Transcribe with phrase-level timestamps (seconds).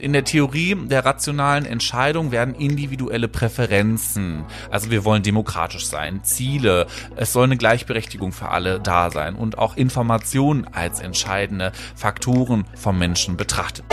[0.00, 6.86] In der Theorie der rationalen Entscheidung werden individuelle Präferenzen, also wir wollen demokratisch sein, Ziele,
[7.16, 12.96] es soll eine Gleichberechtigung für alle da sein und auch Informationen als entscheidende Faktoren vom
[12.96, 13.84] Menschen betrachtet.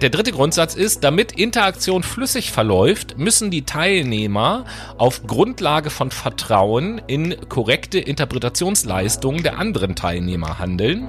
[0.00, 4.64] Der dritte Grundsatz ist, damit Interaktion flüssig verläuft, müssen die Teilnehmer
[4.96, 11.08] auf Grundlage von Vertrauen in korrekte Interpretationsleistungen der anderen Teilnehmer handeln.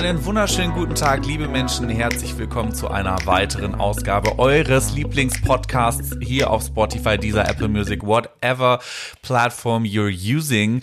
[0.00, 1.90] Einen wunderschönen guten Tag, liebe Menschen.
[1.90, 8.80] Herzlich willkommen zu einer weiteren Ausgabe eures Lieblingspodcasts hier auf Spotify, dieser Apple Music, whatever
[9.20, 10.80] platform you're using.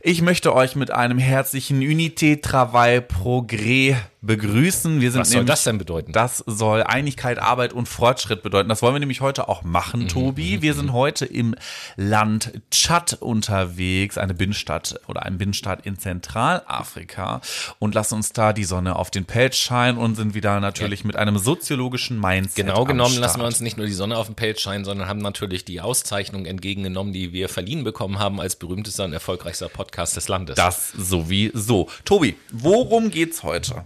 [0.00, 3.96] Ich möchte euch mit einem herzlichen Unité Travail Progrès
[4.26, 5.00] begrüßen.
[5.00, 6.12] Wir sind Was soll nämlich, das denn bedeuten?
[6.12, 8.68] Das soll Einigkeit, Arbeit und Fortschritt bedeuten.
[8.68, 10.62] Das wollen wir nämlich heute auch machen, Mhm, Tobi.
[10.62, 11.54] Wir sind heute im
[11.96, 17.40] Land Tschad unterwegs, eine Binnenstadt oder ein Binnenstaat in Zentralafrika
[17.78, 21.16] und lassen uns da die Sonne auf den Pelz scheinen und sind wieder natürlich mit
[21.16, 22.66] einem soziologischen Mindset.
[22.66, 25.20] Genau genommen lassen wir uns nicht nur die Sonne auf dem Pelz scheinen, sondern haben
[25.20, 30.28] natürlich die Auszeichnung entgegengenommen, die wir verliehen bekommen haben als berühmtester und erfolgreichster Podcast des
[30.28, 30.56] Landes.
[30.56, 31.88] das sowieso.
[32.04, 33.84] Tobi, worum geht's heute?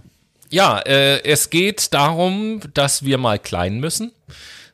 [0.51, 4.13] Ja, äh, es geht darum, dass wir mal klein müssen.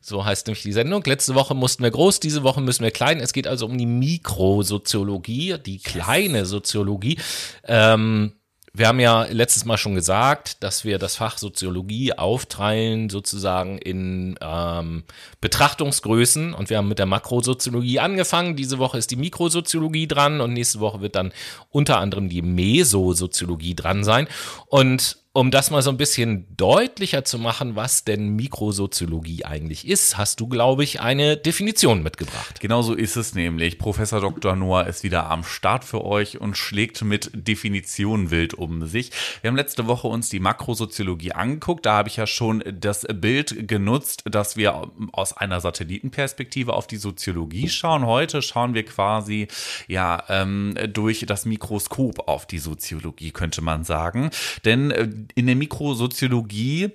[0.00, 1.02] So heißt nämlich die Sendung.
[1.04, 3.20] Letzte Woche mussten wir groß, diese Woche müssen wir klein.
[3.20, 7.18] Es geht also um die Mikrosoziologie, die kleine Soziologie.
[7.64, 8.34] Ähm,
[8.76, 14.36] wir haben ja letztes Mal schon gesagt, dass wir das Fach Soziologie aufteilen sozusagen in
[14.42, 15.04] ähm,
[15.40, 18.56] Betrachtungsgrößen und wir haben mit der Makrosoziologie angefangen.
[18.56, 21.32] Diese Woche ist die Mikrosoziologie dran und nächste Woche wird dann
[21.70, 24.26] unter anderem die Mesosoziologie dran sein.
[24.66, 30.16] Und um das mal so ein bisschen deutlicher zu machen, was denn Mikrosoziologie eigentlich ist,
[30.16, 32.60] hast du, glaube ich, eine Definition mitgebracht.
[32.60, 33.78] Genau so ist es nämlich.
[33.78, 34.54] Professor Dr.
[34.54, 39.10] Noah ist wieder am Start für euch und schlägt mit Definitionen wild um sich.
[39.40, 41.84] Wir haben letzte Woche uns die Makrosoziologie angeguckt.
[41.84, 46.96] Da habe ich ja schon das Bild genutzt, dass wir aus einer Satellitenperspektive auf die
[46.96, 48.06] Soziologie schauen.
[48.06, 49.48] Heute schauen wir quasi
[49.88, 54.30] ja ähm, durch das Mikroskop auf die Soziologie, könnte man sagen.
[54.64, 56.92] Denn äh, in der Mikrosoziologie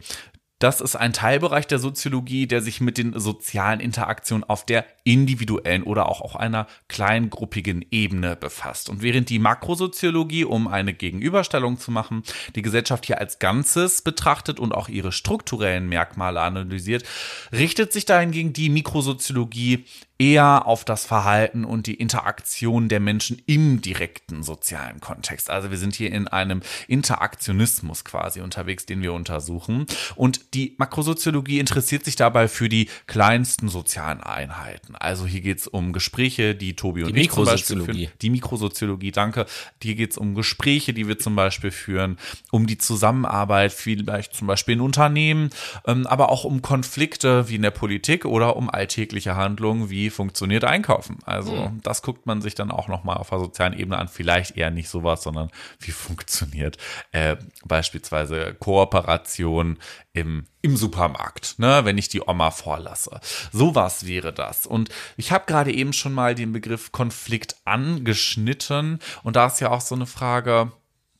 [0.59, 5.83] das ist ein Teilbereich der Soziologie, der sich mit den sozialen Interaktionen auf der individuellen
[5.83, 8.89] oder auch auf einer kleingruppigen Ebene befasst.
[8.89, 12.23] Und während die Makrosoziologie, um eine Gegenüberstellung zu machen,
[12.55, 17.05] die Gesellschaft hier als Ganzes betrachtet und auch ihre strukturellen Merkmale analysiert,
[17.53, 19.85] richtet sich dahingegen die Mikrosoziologie
[20.19, 25.49] eher auf das Verhalten und die Interaktion der Menschen im direkten sozialen Kontext.
[25.49, 29.85] Also wir sind hier in einem Interaktionismus quasi unterwegs, den wir untersuchen.
[30.15, 34.95] Und die Makrosoziologie interessiert sich dabei für die kleinsten sozialen Einheiten.
[34.97, 38.07] Also hier geht es um Gespräche, die Tobi und Die ich zum Beispiel Mikrosoziologie.
[38.07, 38.19] führen.
[38.21, 39.45] Die Mikrosoziologie, danke.
[39.81, 42.17] Hier geht es um Gespräche, die wir zum Beispiel führen,
[42.51, 45.49] um die Zusammenarbeit, vielleicht zum Beispiel in Unternehmen,
[45.87, 50.63] ähm, aber auch um Konflikte wie in der Politik oder um alltägliche Handlungen wie funktioniert
[50.63, 51.17] Einkaufen.
[51.25, 54.07] Also das guckt man sich dann auch nochmal auf der sozialen Ebene an.
[54.07, 55.49] Vielleicht eher nicht sowas, sondern
[55.79, 56.77] wie funktioniert
[57.11, 59.77] äh, beispielsweise Kooperation
[60.13, 63.19] im, im Supermarkt, ne, wenn ich die Oma vorlasse.
[63.51, 64.65] Sowas wäre das.
[64.65, 68.99] Und ich habe gerade eben schon mal den Begriff Konflikt angeschnitten.
[69.23, 70.71] Und da ist ja auch so eine Frage,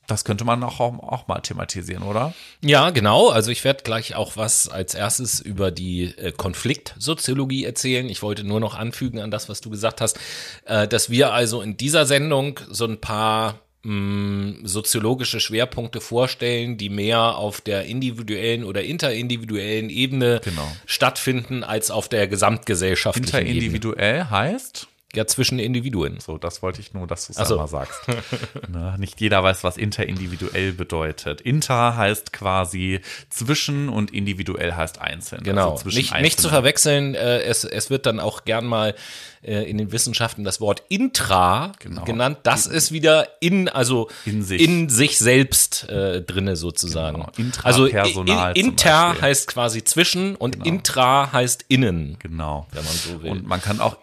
[0.10, 2.34] das könnte man auch, auch mal thematisieren, oder?
[2.62, 3.30] Ja, genau.
[3.30, 8.10] Also ich werde gleich auch was als erstes über die äh, Konfliktsoziologie erzählen.
[8.10, 10.20] Ich wollte nur noch anfügen an das, was du gesagt hast,
[10.66, 16.90] äh, dass wir also in dieser Sendung so ein paar mh, soziologische Schwerpunkte vorstellen, die
[16.90, 20.68] mehr auf der individuellen oder interindividuellen Ebene Genau.
[20.86, 23.50] stattfinden als auf der gesamtgesellschaftlichen Ebene.
[23.52, 26.20] Interindividuell heißt, Ja, zwischen Individuen.
[26.20, 27.56] so, das wollte ich nur, dass du es so.
[27.56, 28.00] einmal sagst.
[28.70, 31.42] ne, nicht jeder weiß, was interindividuell bedeutet.
[31.42, 33.00] Inter heißt quasi
[33.30, 35.44] zwischen und individuell heißt einzeln.
[35.44, 35.72] Genau.
[35.72, 38.94] Also nicht, nicht zu verwechseln, äh, es, es wird dann auch gern mal
[39.42, 42.04] äh, in den Wissenschaften das Wort intra Genau.
[42.04, 42.40] genannt.
[42.44, 44.62] Das ist wieder in, also In sich.
[44.62, 47.26] in sich selbst äh, drinne sozusagen.
[47.36, 47.52] Genau.
[47.64, 52.18] Also in, inter heißt quasi zwischen und intra heißt innen.
[52.20, 52.68] Genau.
[52.72, 53.32] Wenn man so will.
[53.32, 53.98] Und man kann auch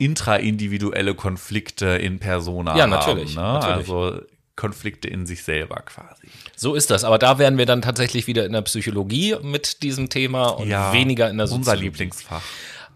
[0.97, 2.91] intraindividuelle Konflikte in Persona Ja, haben.
[2.91, 3.43] natürlich, Ne?
[3.43, 3.77] natürlich.
[3.77, 4.21] Also
[4.57, 6.29] Konflikte in sich selber quasi.
[6.57, 7.05] So ist das.
[7.05, 11.29] Aber da wären wir dann tatsächlich wieder in der Psychologie mit diesem Thema und weniger
[11.29, 11.85] in der Unser Soziologie.
[11.85, 12.43] Lieblingsfach.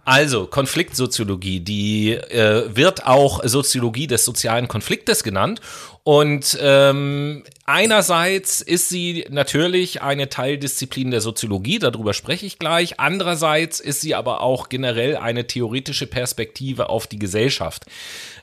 [0.07, 5.61] Also, Konfliktsoziologie, die äh, wird auch Soziologie des sozialen Konfliktes genannt.
[6.03, 12.99] Und ähm, einerseits ist sie natürlich eine Teildisziplin der Soziologie, darüber spreche ich gleich.
[12.99, 17.85] Andererseits ist sie aber auch generell eine theoretische Perspektive auf die Gesellschaft.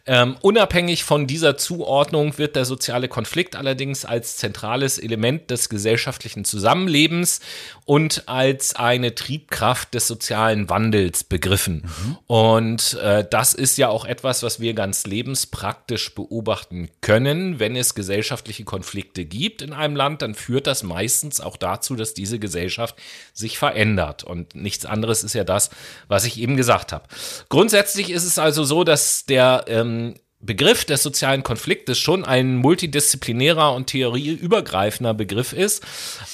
[0.09, 6.45] Ähm, unabhängig von dieser Zuordnung wird der soziale Konflikt allerdings als zentrales Element des gesellschaftlichen
[6.45, 7.42] Zusammenlebens
[7.83, 11.83] und als eine Triebkraft des sozialen Wandels begriffen.
[11.83, 12.18] Mhm.
[12.25, 17.56] Und äh, das ist ja auch etwas, was wir ganz lebenspraktisch beobachten können.
[17.59, 22.13] Wenn es gesellschaftliche Konflikte gibt in einem Land, dann führt das meistens auch dazu, dass
[22.13, 22.95] diese Gesellschaft
[23.33, 24.24] sich verändert.
[24.24, 25.69] Und nichts anderes ist ja das,
[26.07, 27.06] was ich eben gesagt habe.
[27.50, 33.74] Grundsätzlich ist es also so, dass der ähm, Begriff des sozialen Konfliktes schon ein multidisziplinärer
[33.74, 35.83] und theorieübergreifender Begriff ist.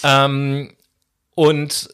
[0.03, 0.73] Ähm,
[1.35, 1.89] und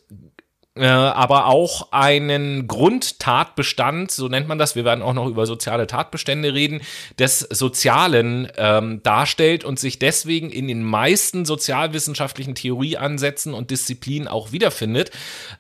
[0.76, 6.54] aber auch einen Grundtatbestand, so nennt man das, wir werden auch noch über soziale Tatbestände
[6.54, 6.82] reden,
[7.18, 14.52] des Sozialen ähm, darstellt und sich deswegen in den meisten sozialwissenschaftlichen Theorieansätzen und Disziplinen auch
[14.52, 15.12] wiederfindet.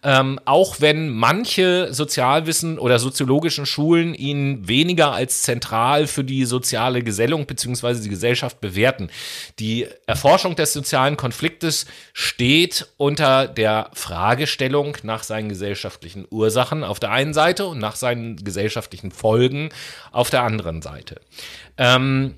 [0.04, 7.04] Ähm, auch wenn manche Sozialwissen oder soziologischen Schulen ihn weniger als zentral für die soziale
[7.04, 7.96] Gesellung bzw.
[8.02, 9.10] die Gesellschaft bewerten.
[9.58, 17.12] Die Erforschung des sozialen Konfliktes steht unter der Fragestellung nach seinen gesellschaftlichen Ursachen auf der
[17.12, 19.70] einen Seite und nach seinen gesellschaftlichen Folgen
[20.12, 21.22] auf der anderen Seite.
[21.78, 22.36] Ähm,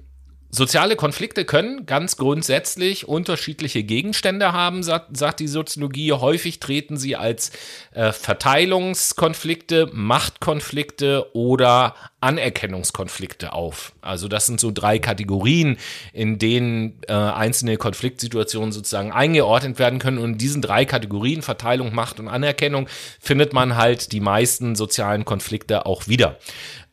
[0.53, 6.11] Soziale Konflikte können ganz grundsätzlich unterschiedliche Gegenstände haben, sagt, sagt die Soziologie.
[6.11, 7.53] Häufig treten sie als
[7.93, 13.93] äh, Verteilungskonflikte, Machtkonflikte oder Anerkennungskonflikte auf.
[14.01, 15.77] Also das sind so drei Kategorien,
[16.11, 20.17] in denen äh, einzelne Konfliktsituationen sozusagen eingeordnet werden können.
[20.17, 22.87] Und in diesen drei Kategorien, Verteilung, Macht und Anerkennung,
[23.21, 26.37] findet man halt die meisten sozialen Konflikte auch wieder.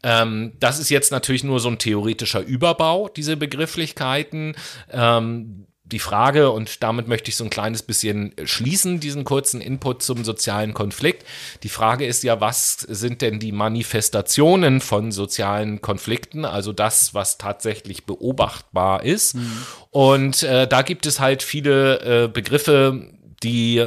[0.03, 4.55] Ähm, das ist jetzt natürlich nur so ein theoretischer Überbau, diese Begrifflichkeiten.
[4.91, 10.03] Ähm, die Frage, und damit möchte ich so ein kleines bisschen schließen, diesen kurzen Input
[10.03, 11.25] zum sozialen Konflikt.
[11.63, 17.39] Die Frage ist ja, was sind denn die Manifestationen von sozialen Konflikten, also das, was
[17.39, 19.37] tatsächlich beobachtbar ist.
[19.37, 19.67] Mhm.
[19.91, 23.11] Und äh, da gibt es halt viele äh, Begriffe,
[23.43, 23.87] die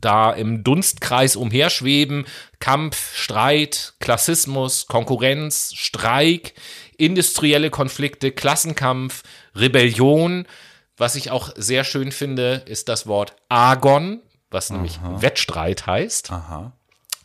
[0.00, 2.26] da im Dunstkreis umherschweben.
[2.60, 6.54] Kampf, Streit, Klassismus, Konkurrenz, Streik,
[6.96, 9.22] industrielle Konflikte, Klassenkampf,
[9.54, 10.46] Rebellion.
[10.96, 14.76] Was ich auch sehr schön finde, ist das Wort Agon, was Aha.
[14.76, 16.32] nämlich Wettstreit heißt.
[16.32, 16.72] Aha.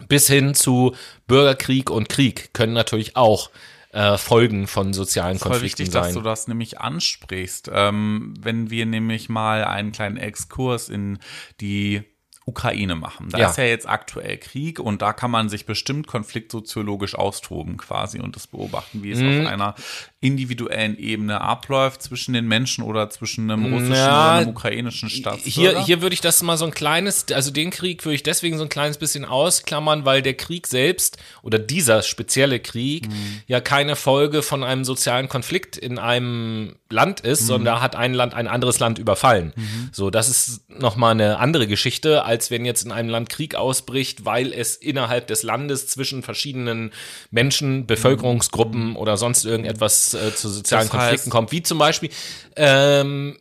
[0.07, 0.95] Bis hin zu
[1.27, 3.49] Bürgerkrieg und Krieg können natürlich auch
[3.93, 6.03] äh, Folgen von sozialen Konflikten voll wichtig, sein.
[6.03, 7.69] dass du das nämlich ansprichst.
[7.71, 11.19] Ähm, wenn wir nämlich mal einen kleinen Exkurs in
[11.61, 12.03] die
[12.45, 13.29] Ukraine machen.
[13.29, 13.49] Da ja.
[13.49, 18.35] ist ja jetzt aktuell Krieg und da kann man sich bestimmt konfliktsoziologisch austoben quasi und
[18.35, 19.41] das beobachten, wie es mhm.
[19.41, 19.75] auf einer
[20.23, 25.49] individuellen Ebene abläuft zwischen den Menschen oder zwischen einem russischen ja, oder einem ukrainischen Staatsbürger.
[25.71, 28.57] Hier, hier würde ich das mal so ein kleines, also den Krieg würde ich deswegen
[28.57, 33.41] so ein kleines bisschen ausklammern, weil der Krieg selbst oder dieser spezielle Krieg mhm.
[33.47, 37.47] ja keine Folge von einem sozialen Konflikt in einem Land ist, mhm.
[37.47, 39.51] sondern da hat ein Land ein anderes Land überfallen.
[39.57, 39.89] Mhm.
[39.91, 44.23] So, das ist nochmal eine andere Geschichte, als wenn jetzt in einem Land Krieg ausbricht,
[44.23, 46.93] weil es innerhalb des Landes zwischen verschiedenen
[47.29, 48.95] Menschen, Bevölkerungsgruppen mhm.
[48.95, 52.09] oder sonst irgendetwas äh, zu sozialen das Konflikten kommt, wie zum Beispiel,
[52.55, 53.37] ähm,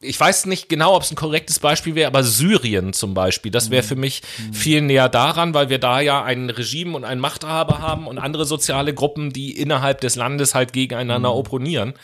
[0.00, 3.70] ich weiß nicht genau, ob es ein korrektes Beispiel wäre, aber Syrien zum Beispiel, das
[3.70, 3.88] wäre mhm.
[3.88, 4.22] für mich
[4.52, 8.44] viel näher daran, weil wir da ja ein Regime und einen Machthaber haben und andere
[8.44, 11.36] soziale Gruppen, die innerhalb des Landes halt gegeneinander mhm.
[11.36, 11.94] opponieren.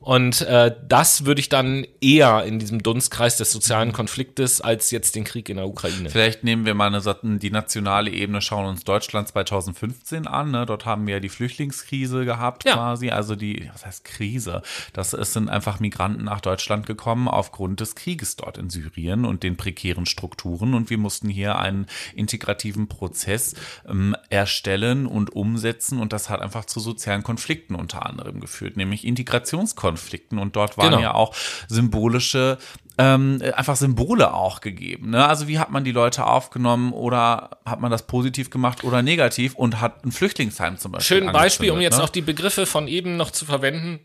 [0.00, 5.14] Und äh, das würde ich dann eher in diesem Dunstkreis des sozialen Konfliktes als jetzt
[5.14, 6.08] den Krieg in der Ukraine.
[6.08, 10.52] Vielleicht nehmen wir mal eine, die nationale Ebene, schauen uns Deutschland 2015 an.
[10.52, 10.64] Ne?
[10.64, 12.72] Dort haben wir ja die Flüchtlingskrise gehabt ja.
[12.72, 13.10] quasi.
[13.10, 14.62] Also die, was heißt Krise?
[14.94, 19.42] Das es sind einfach Migranten nach Deutschland gekommen aufgrund des Krieges dort in Syrien und
[19.42, 20.72] den prekären Strukturen.
[20.72, 23.54] Und wir mussten hier einen integrativen Prozess
[23.86, 26.00] ähm, erstellen und umsetzen.
[26.00, 29.89] Und das hat einfach zu sozialen Konflikten unter anderem geführt, nämlich Integrationskonflikte.
[29.90, 31.02] Konflikten und dort waren genau.
[31.02, 31.34] ja auch
[31.68, 32.58] symbolische
[32.98, 35.10] ähm, einfach Symbole auch gegeben.
[35.10, 35.26] Ne?
[35.26, 39.54] Also wie hat man die Leute aufgenommen oder hat man das positiv gemacht oder negativ
[39.54, 41.18] und hat ein Flüchtlingsheim zum Beispiel.
[41.18, 42.02] Schön Beispiel, um jetzt ne?
[42.02, 44.00] noch die Begriffe von eben noch zu verwenden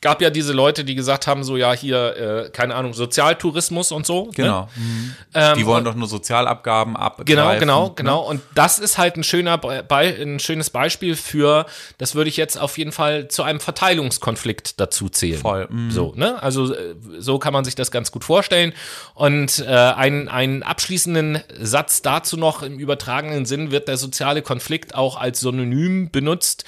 [0.00, 4.06] gab ja diese Leute, die gesagt haben, so ja, hier, äh, keine Ahnung, Sozialtourismus und
[4.06, 4.26] so.
[4.26, 4.30] Ne?
[4.34, 4.60] Genau.
[4.62, 4.68] Ne?
[4.76, 5.14] Mhm.
[5.34, 7.22] Ähm, die wollen doch nur Sozialabgaben ab.
[7.26, 7.92] Genau, genau, ne?
[7.96, 8.20] genau.
[8.20, 11.66] Und das ist halt ein schöner, Be ein schönes Beispiel für,
[11.98, 15.40] das würde ich jetzt auf jeden Fall zu einem Verteilungskonflikt dazu zählen.
[15.40, 15.68] Voll.
[15.70, 15.90] Mhm.
[15.90, 16.42] So, ne?
[16.42, 18.72] Also äh, so kann man sich das ganz gut vorstellen.
[19.14, 24.94] Und äh, ein, einen abschließenden Satz dazu noch im übertragenen Sinn wird der soziale Konflikt
[24.94, 26.64] auch als Synonym benutzt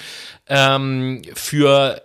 [0.48, 2.02] ähm, für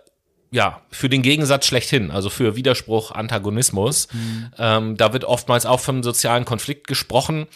[0.50, 4.08] ja, für den Gegensatz schlechthin, also für Widerspruch, Antagonismus.
[4.12, 4.50] Mhm.
[4.58, 7.46] Ähm, da wird oftmals auch vom sozialen Konflikt gesprochen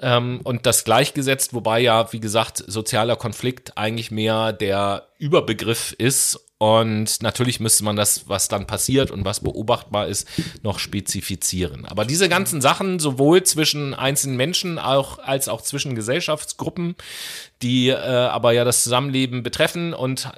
[0.00, 6.40] ähm, und das gleichgesetzt, wobei ja, wie gesagt, sozialer Konflikt eigentlich mehr der Überbegriff ist
[6.62, 10.28] und natürlich müsste man das, was dann passiert und was beobachtbar ist,
[10.62, 11.86] noch spezifizieren.
[11.86, 16.96] Aber diese ganzen Sachen, sowohl zwischen einzelnen Menschen auch, als auch zwischen Gesellschaftsgruppen,
[17.62, 20.30] die äh, aber ja das Zusammenleben betreffen und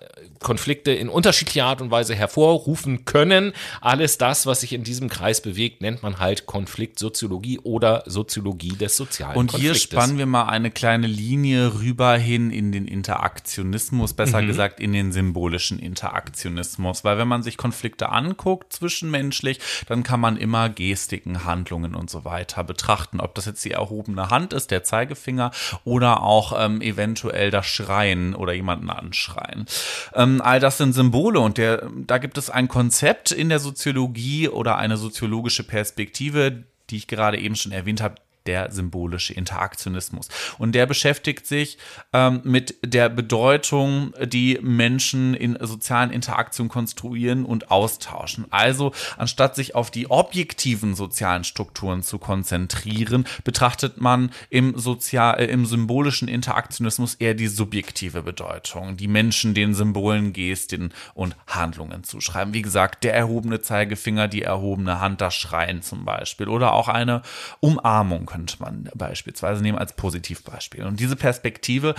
[0.43, 3.53] Konflikte in unterschiedlicher Art und Weise hervorrufen können.
[3.81, 8.97] Alles das, was sich in diesem Kreis bewegt, nennt man halt Konfliktsoziologie oder Soziologie des
[8.97, 14.43] sozialen Und hier spannen wir mal eine kleine Linie rüber hin in den Interaktionismus, besser
[14.43, 14.49] mhm.
[14.49, 17.05] gesagt in den symbolischen Interaktionismus.
[17.05, 22.25] Weil wenn man sich Konflikte anguckt zwischenmenschlich, dann kann man immer Gestiken, Handlungen und so
[22.25, 23.21] weiter betrachten.
[23.21, 25.53] Ob das jetzt die erhobene Hand ist, der Zeigefinger
[25.85, 29.67] oder auch ähm, eventuell eventuell das Schreien oder jemanden anschreien.
[30.15, 34.49] Ähm, all das sind Symbole und der, da gibt es ein Konzept in der Soziologie
[34.49, 38.17] oder eine soziologische Perspektive, die ich gerade eben schon erwähnt habe,
[38.47, 40.29] der symbolische Interaktionismus.
[40.59, 41.79] Und der beschäftigt sich
[42.13, 48.47] ähm, mit der Bedeutung, die Menschen in sozialen Interaktionen konstruieren und austauschen.
[48.51, 55.47] Also anstatt sich auf die objektiven sozialen Strukturen zu konzentrieren, betrachtet man im, sozial, äh,
[55.47, 62.55] im symbolischen Interaktionismus eher die subjektive Bedeutung, die Menschen den Symbolen, Gesten und Handlungen zuschreiben.
[62.55, 67.23] Wie gesagt, der erhobene Zeigefinger, die erhobene Hand, das Schreien zum Beispiel oder auch eine
[67.61, 70.85] Umarmung könnte man beispielsweise nehmen als Positivbeispiel.
[70.85, 71.95] Und diese Perspektive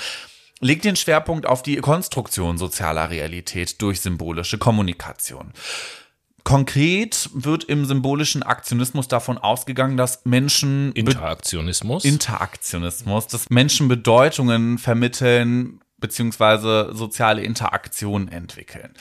[0.59, 5.53] legt den Schwerpunkt auf die Konstruktion sozialer Realität durch symbolische Kommunikation.
[6.43, 15.79] Konkret wird im symbolischen Aktionismus davon ausgegangen, dass Menschen Interaktionismus Interaktionismus, dass Menschen Bedeutungen vermitteln
[15.99, 18.93] beziehungsweise soziale Interaktionen entwickeln.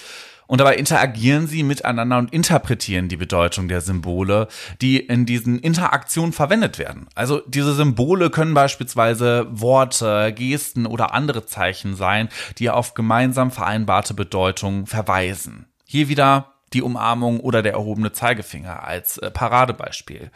[0.53, 4.49] Und dabei interagieren sie miteinander und interpretieren die Bedeutung der Symbole,
[4.83, 7.07] die in diesen Interaktionen verwendet werden.
[7.15, 12.29] Also diese Symbole können beispielsweise Worte, Gesten oder andere Zeichen sein,
[12.59, 15.65] die auf gemeinsam vereinbarte Bedeutung verweisen.
[15.87, 20.31] Hier wieder die Umarmung oder der erhobene Zeigefinger als äh, Paradebeispiel.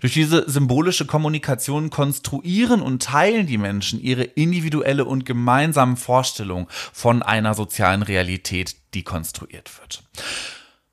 [0.00, 7.22] Durch diese symbolische Kommunikation konstruieren und teilen die Menschen ihre individuelle und gemeinsame Vorstellung von
[7.22, 10.02] einer sozialen Realität, die konstruiert wird.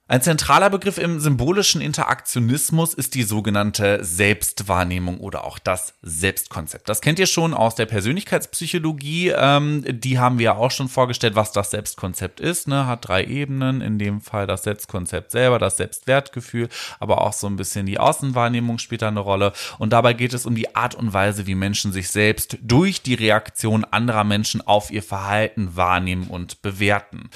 [0.09, 6.87] Ein zentraler Begriff im symbolischen Interaktionismus ist die sogenannte Selbstwahrnehmung oder auch das Selbstkonzept.
[6.87, 9.33] Das kennt ihr schon aus der Persönlichkeitspsychologie.
[9.35, 12.69] Ähm, die haben wir ja auch schon vorgestellt, was das Selbstkonzept ist.
[12.69, 12.87] Ne?
[12.87, 16.69] Hat drei Ebenen, in dem Fall das Selbstkonzept selber, das Selbstwertgefühl,
[17.01, 19.51] aber auch so ein bisschen die Außenwahrnehmung spielt da eine Rolle.
[19.77, 23.15] Und dabei geht es um die Art und Weise, wie Menschen sich selbst durch die
[23.15, 27.29] Reaktion anderer Menschen auf ihr Verhalten wahrnehmen und bewerten.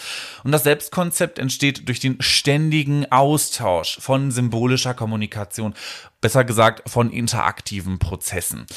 [0.45, 5.73] Und das Selbstkonzept entsteht durch den ständigen ständigen Austausch von symbolischer Kommunikation,
[6.21, 8.67] besser gesagt von interaktiven Prozessen.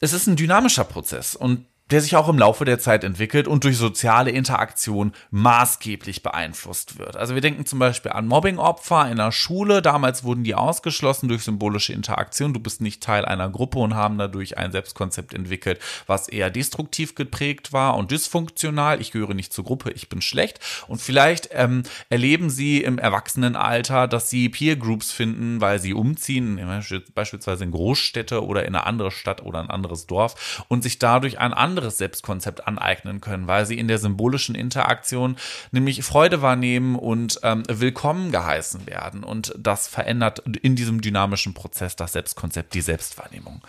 [0.00, 3.64] Es ist ein dynamischer Prozess und der sich auch im Laufe der Zeit entwickelt und
[3.64, 7.16] durch soziale Interaktion maßgeblich beeinflusst wird.
[7.16, 9.80] Also wir denken zum Beispiel an Mobbingopfer in der Schule.
[9.80, 12.52] Damals wurden die ausgeschlossen durch symbolische Interaktion.
[12.52, 17.14] Du bist nicht Teil einer Gruppe und haben dadurch ein Selbstkonzept entwickelt, was eher destruktiv
[17.14, 19.00] geprägt war und dysfunktional.
[19.00, 20.60] Ich gehöre nicht zur Gruppe, ich bin schlecht.
[20.88, 26.60] Und vielleicht ähm, erleben sie im Erwachsenenalter, dass sie Peer Groups finden, weil sie umziehen,
[27.14, 31.38] beispielsweise in Großstädte oder in eine andere Stadt oder ein anderes Dorf und sich dadurch
[31.38, 35.36] ein anderes anderes Selbstkonzept aneignen können, weil sie in der symbolischen Interaktion
[35.70, 39.22] nämlich Freude wahrnehmen und ähm, willkommen geheißen werden.
[39.22, 43.62] Und das verändert in diesem dynamischen Prozess das Selbstkonzept, die Selbstwahrnehmung.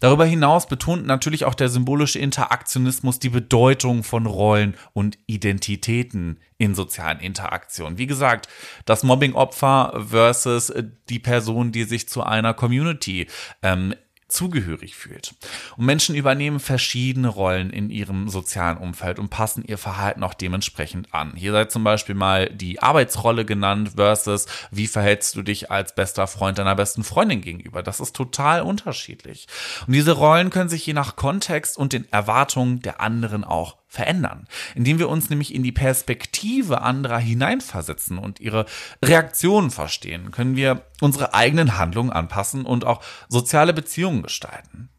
[0.00, 6.74] Darüber hinaus betont natürlich auch der symbolische Interaktionismus die Bedeutung von Rollen und Identitäten in
[6.74, 7.98] sozialen Interaktionen.
[7.98, 8.48] Wie gesagt,
[8.84, 10.72] das Mobbing-Opfer versus
[11.08, 13.26] die Person, die sich zu einer Community
[13.62, 13.94] ähm,
[14.28, 15.34] zugehörig fühlt.
[15.76, 21.14] Und Menschen übernehmen verschiedene Rollen in ihrem sozialen Umfeld und passen ihr Verhalten auch dementsprechend
[21.14, 21.32] an.
[21.34, 26.26] Hier sei zum Beispiel mal die Arbeitsrolle genannt versus wie verhältst du dich als bester
[26.26, 27.82] Freund deiner besten Freundin gegenüber.
[27.82, 29.46] Das ist total unterschiedlich.
[29.86, 34.46] Und diese Rollen können sich je nach Kontext und den Erwartungen der anderen auch verändern,
[34.74, 38.66] indem wir uns nämlich in die Perspektive anderer hineinversetzen und ihre
[39.02, 44.90] Reaktionen verstehen, können wir unsere eigenen Handlungen anpassen und auch soziale Beziehungen gestalten.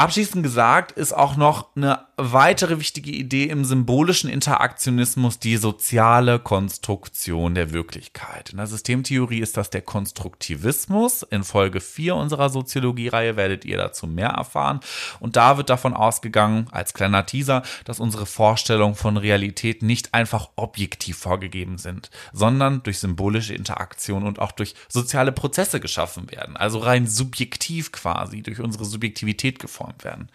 [0.00, 7.56] Abschließend gesagt ist auch noch eine weitere wichtige Idee im symbolischen Interaktionismus die soziale Konstruktion
[7.56, 8.50] der Wirklichkeit.
[8.50, 11.24] In der Systemtheorie ist das der Konstruktivismus.
[11.24, 14.78] In Folge 4 unserer Soziologie-Reihe werdet ihr dazu mehr erfahren.
[15.18, 20.50] Und da wird davon ausgegangen, als kleiner Teaser, dass unsere Vorstellungen von Realität nicht einfach
[20.54, 26.56] objektiv vorgegeben sind, sondern durch symbolische Interaktion und auch durch soziale Prozesse geschaffen werden.
[26.56, 30.28] Also rein subjektiv quasi, durch unsere Subjektivität geformt geformt werden.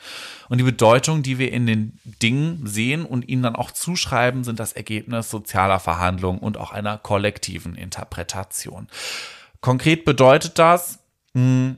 [0.49, 4.59] Und die Bedeutung, die wir in den Dingen sehen und ihnen dann auch zuschreiben, sind
[4.59, 8.87] das Ergebnis sozialer Verhandlungen und auch einer kollektiven Interpretation.
[9.61, 10.99] Konkret bedeutet das,
[11.33, 11.77] hm,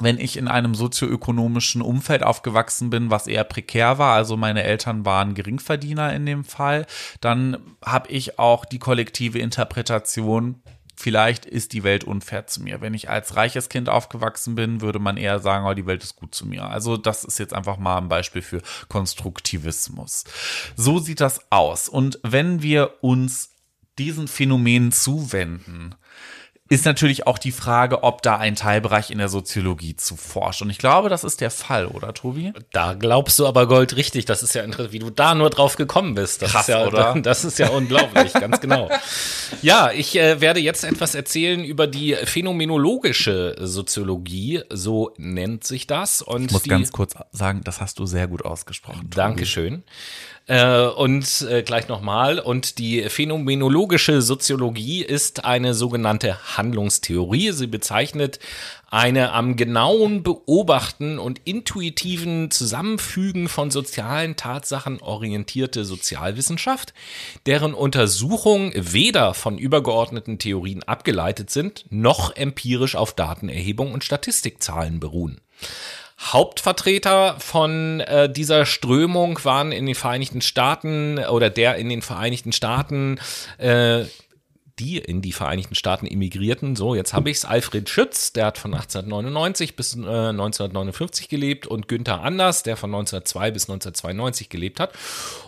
[0.00, 5.04] wenn ich in einem sozioökonomischen Umfeld aufgewachsen bin, was eher prekär war, also meine Eltern
[5.04, 6.86] waren Geringverdiener in dem Fall,
[7.20, 10.62] dann habe ich auch die kollektive Interpretation
[10.94, 12.80] vielleicht ist die Welt unfair zu mir.
[12.80, 16.16] Wenn ich als reiches Kind aufgewachsen bin, würde man eher sagen, oh, die Welt ist
[16.16, 16.64] gut zu mir.
[16.64, 20.24] Also das ist jetzt einfach mal ein Beispiel für Konstruktivismus.
[20.76, 21.88] So sieht das aus.
[21.88, 23.50] Und wenn wir uns
[23.98, 25.94] diesen Phänomenen zuwenden,
[26.68, 30.62] ist natürlich auch die Frage, ob da ein Teilbereich in der Soziologie zu forscht.
[30.62, 32.52] Und ich glaube, das ist der Fall, oder Tobi?
[32.72, 34.24] Da glaubst du aber Gold richtig.
[34.24, 36.40] Das ist ja interessant, wie du da nur drauf gekommen bist.
[36.40, 37.14] Das Krass, ist ja, oder?
[37.22, 38.88] Das ist ja unglaublich, ganz genau.
[39.60, 46.22] Ja, ich äh, werde jetzt etwas erzählen über die phänomenologische Soziologie, so nennt sich das.
[46.22, 49.02] Und Ich muss die, ganz kurz sagen, das hast du sehr gut ausgesprochen.
[49.02, 49.16] Tobi.
[49.16, 49.84] Dankeschön.
[50.46, 52.38] Äh, und äh, gleich nochmal.
[52.38, 57.52] Und die phänomenologische Soziologie ist eine sogenannte Handlungstheorie.
[57.52, 58.40] Sie bezeichnet
[58.90, 66.92] eine am genauen Beobachten und intuitiven Zusammenfügen von sozialen Tatsachen orientierte Sozialwissenschaft,
[67.46, 75.40] deren Untersuchungen weder von übergeordneten Theorien abgeleitet sind, noch empirisch auf Datenerhebung und Statistikzahlen beruhen.
[76.22, 82.52] Hauptvertreter von äh, dieser Strömung waren in den Vereinigten Staaten oder der in den Vereinigten
[82.52, 83.18] Staaten
[83.58, 84.04] äh,
[84.82, 86.74] die in die Vereinigten Staaten emigrierten.
[86.76, 87.44] So, jetzt habe ich's.
[87.44, 92.90] Alfred Schütz, der hat von 1899 bis äh, 1959 gelebt und Günther Anders, der von
[92.90, 94.92] 1902 bis 1992 gelebt hat.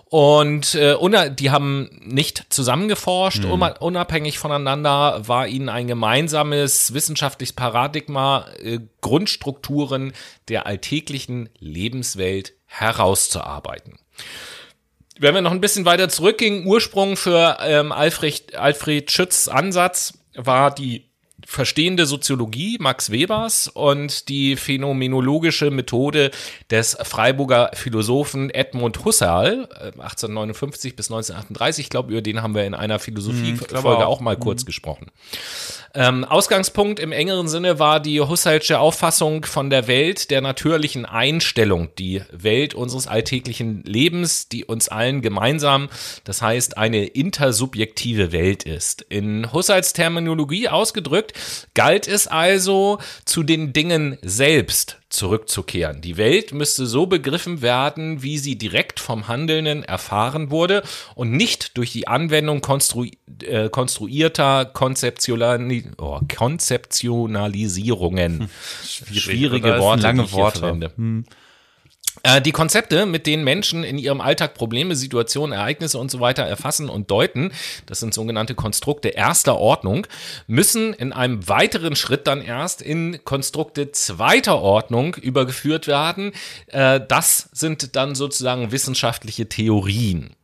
[0.06, 0.94] Und äh,
[1.30, 10.12] die haben nicht zusammengeforscht, uma- unabhängig voneinander war ihnen ein gemeinsames wissenschaftliches Paradigma, äh, Grundstrukturen
[10.48, 13.98] der alltäglichen Lebenswelt herauszuarbeiten.
[15.18, 20.74] Wenn wir noch ein bisschen weiter zurückgehen, Ursprung für ähm, Alfred, Alfred Schütz Ansatz war
[20.74, 21.10] die
[21.46, 26.30] verstehende Soziologie Max Webers und die phänomenologische Methode
[26.70, 31.86] des Freiburger Philosophen Edmund Husserl, äh, 1859 bis 1938.
[31.86, 34.18] Ich glaube, über den haben wir in einer Philosophiefolge glaube auch.
[34.18, 34.20] auch.
[34.20, 35.10] mal kurz gesprochen.
[35.96, 41.88] Ähm, Ausgangspunkt im engeren Sinne war die Husserlsche Auffassung von der Welt der natürlichen Einstellung,
[41.98, 45.88] die Welt unseres alltäglichen Lebens, die uns allen gemeinsam,
[46.24, 49.02] das heißt eine intersubjektive Welt ist.
[49.02, 51.33] In Husserls Terminologie ausgedrückt,
[51.74, 56.00] galt es also, zu den Dingen selbst zurückzukehren.
[56.00, 60.82] Die Welt müsste so begriffen werden, wie sie direkt vom Handelnden erfahren wurde
[61.14, 63.06] und nicht durch die Anwendung konstru
[63.42, 68.48] äh, konstruierter Konzeptionali oh, Konzeptionalisierungen.
[68.84, 69.76] Schwierige oder?
[69.76, 70.58] Das sind Worte, lange Worte.
[70.58, 70.90] verwende.
[72.22, 76.44] Äh, Die Konzepte, mit denen Menschen in ihrem Alltag Probleme, Situationen, Ereignisse und so weiter
[76.44, 77.52] erfassen und deuten,
[77.86, 80.06] das sind sogenannte Konstrukte erster Ordnung,
[80.46, 86.32] müssen in einem weiteren Schritt dann erst in Konstrukte zweiter Ordnung übergeführt werden.
[86.68, 90.34] Äh, Das sind dann sozusagen wissenschaftliche Theorien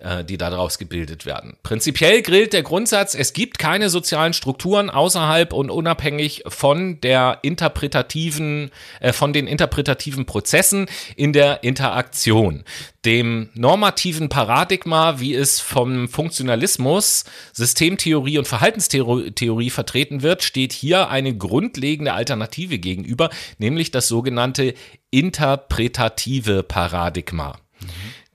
[0.00, 1.56] äh, die daraus gebildet werden.
[1.62, 8.70] Prinzipiell gilt der Grundsatz, es gibt keine sozialen Strukturen außerhalb und unabhängig von der interpretativen,
[9.00, 12.64] äh, von den interpretativen Prozessen in der Interaktion.
[13.04, 21.36] Dem normativen Paradigma, wie es vom Funktionalismus, Systemtheorie und Verhaltenstheorie vertreten wird, steht hier eine
[21.36, 24.74] grundlegende Alternative gegenüber, nämlich das sogenannte
[25.10, 27.58] interpretative Paradigma.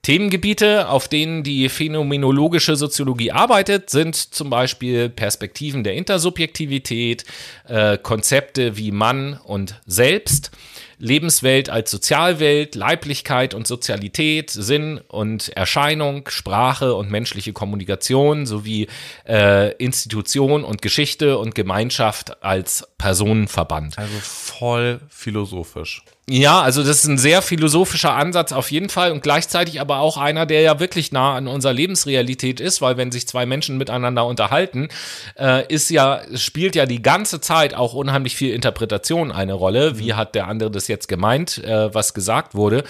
[0.04, 7.24] Themengebiete, auf denen die phänomenologische Soziologie arbeitet, sind zum Beispiel Perspektiven der Intersubjektivität,
[7.68, 10.50] äh, Konzepte wie Mann und Selbst,
[10.98, 18.88] Lebenswelt als Sozialwelt, Leiblichkeit und Sozialität, Sinn und Erscheinung, Sprache und menschliche Kommunikation sowie
[19.28, 23.98] äh, Institution und Geschichte und Gemeinschaft als Personenverband.
[23.98, 26.04] Also voll philosophisch.
[26.30, 30.18] Ja, also das ist ein sehr philosophischer Ansatz auf jeden Fall und gleichzeitig aber auch
[30.18, 34.26] einer, der ja wirklich nah an unserer Lebensrealität ist, weil wenn sich zwei Menschen miteinander
[34.26, 34.90] unterhalten,
[35.38, 39.98] äh, ist ja, spielt ja die ganze Zeit auch unheimlich viel Interpretation eine Rolle.
[39.98, 42.84] Wie hat der andere das jetzt gemeint, äh, was gesagt wurde.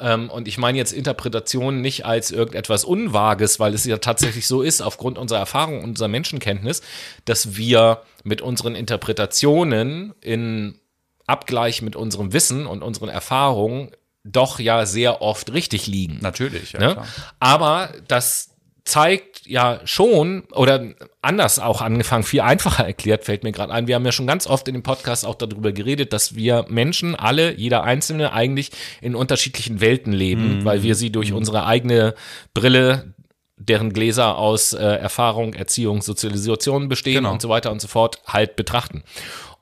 [0.00, 4.62] Ähm, und ich meine jetzt Interpretation nicht als irgendetwas Unvages, weil es ja tatsächlich so
[4.62, 6.82] ist, aufgrund unserer Erfahrung, unserer Menschenkenntnis,
[7.24, 10.78] dass wir mit unseren Interpretationen in
[11.26, 13.90] Abgleich mit unserem Wissen und unseren Erfahrungen
[14.24, 16.18] doch ja sehr oft richtig liegen.
[16.20, 16.80] Natürlich, ja.
[16.80, 17.02] Ne?
[17.40, 18.53] Aber das
[18.84, 20.84] zeigt ja schon, oder
[21.22, 23.86] anders auch angefangen, viel einfacher erklärt, fällt mir gerade ein.
[23.86, 27.14] Wir haben ja schon ganz oft in dem Podcast auch darüber geredet, dass wir Menschen,
[27.14, 28.70] alle, jeder Einzelne, eigentlich
[29.00, 30.64] in unterschiedlichen Welten leben, Mhm.
[30.66, 32.14] weil wir sie durch unsere eigene
[32.52, 33.14] Brille
[33.56, 37.32] deren Gläser aus äh, Erfahrung, Erziehung, Sozialisation bestehen Genau.
[37.32, 39.02] und so weiter und so fort halt betrachten.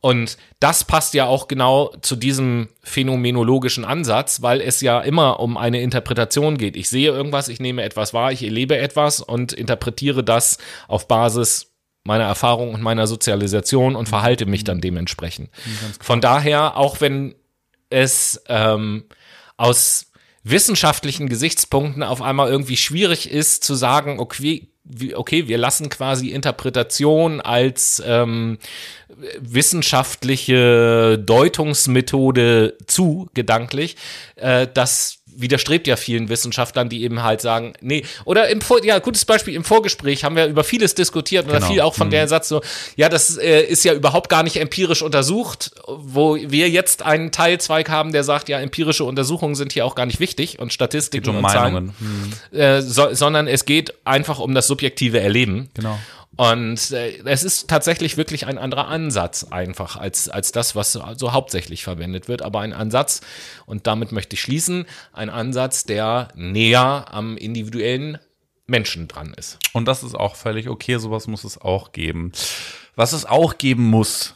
[0.03, 5.57] Und das passt ja auch genau zu diesem phänomenologischen Ansatz, weil es ja immer um
[5.57, 6.77] eine Interpretation geht.
[6.77, 11.73] Ich sehe irgendwas, ich nehme etwas wahr, ich erlebe etwas und interpretiere das auf Basis
[12.03, 15.51] meiner Erfahrung und meiner Sozialisation und verhalte mich dann dementsprechend.
[16.01, 17.37] Von daher, auch wenn
[17.89, 19.05] es ähm,
[19.57, 20.11] aus
[20.43, 24.73] wissenschaftlichen Gesichtspunkten auf einmal irgendwie schwierig ist zu sagen, okay,
[25.15, 28.59] okay, wir lassen quasi Interpretation als ähm,
[29.41, 33.97] wissenschaftliche Deutungsmethode zu, gedanklich.
[34.37, 38.99] Äh, das widerstrebt ja vielen Wissenschaftlern, die eben halt sagen, nee, oder im Vor ja,
[38.99, 41.71] gutes Beispiel, im Vorgespräch haben wir über vieles diskutiert und da Genau.
[41.71, 42.61] fiel auch von der Satz so,
[42.97, 47.89] ja, das äh, ist ja überhaupt gar nicht empirisch untersucht, wo wir jetzt einen Teilzweig
[47.89, 51.37] haben, der sagt, ja, empirische Untersuchungen sind hier auch gar nicht wichtig und Statistiken um
[51.37, 51.95] und Zahlen Meinungen.
[52.51, 55.71] Hm, äh, so, sondern es geht einfach um das subjektive Erleben.
[55.75, 55.99] Genau.
[56.37, 61.05] Und äh, es ist tatsächlich wirklich ein anderer Ansatz einfach als, als das, was so,
[61.17, 62.43] so hauptsächlich verwendet wird.
[62.43, 63.21] Aber ein Ansatz,
[63.67, 68.19] und damit möchte ich schließen, ein Ansatz, der näher am individuellen
[68.67, 69.59] Menschen dran ist.
[69.75, 72.33] Und das ist auch völlig okay, sowas muss es auch geben.
[72.97, 74.35] Was es auch geben muss,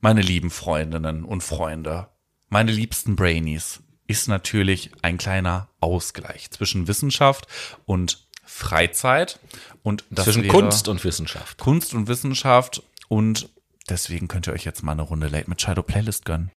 [0.00, 2.08] meine lieben Freundinnen und Freunde,
[2.48, 7.46] meine liebsten Brainies, ist natürlich ein kleiner Ausgleich zwischen Wissenschaft
[7.86, 9.40] und Freizeit.
[9.82, 11.58] Und Zwischen Kunst und Wissenschaft.
[11.58, 12.82] Kunst und Wissenschaft.
[13.08, 13.48] Und
[13.88, 16.50] deswegen könnt ihr euch jetzt mal eine Runde Late mit Shadow Playlist gönnen.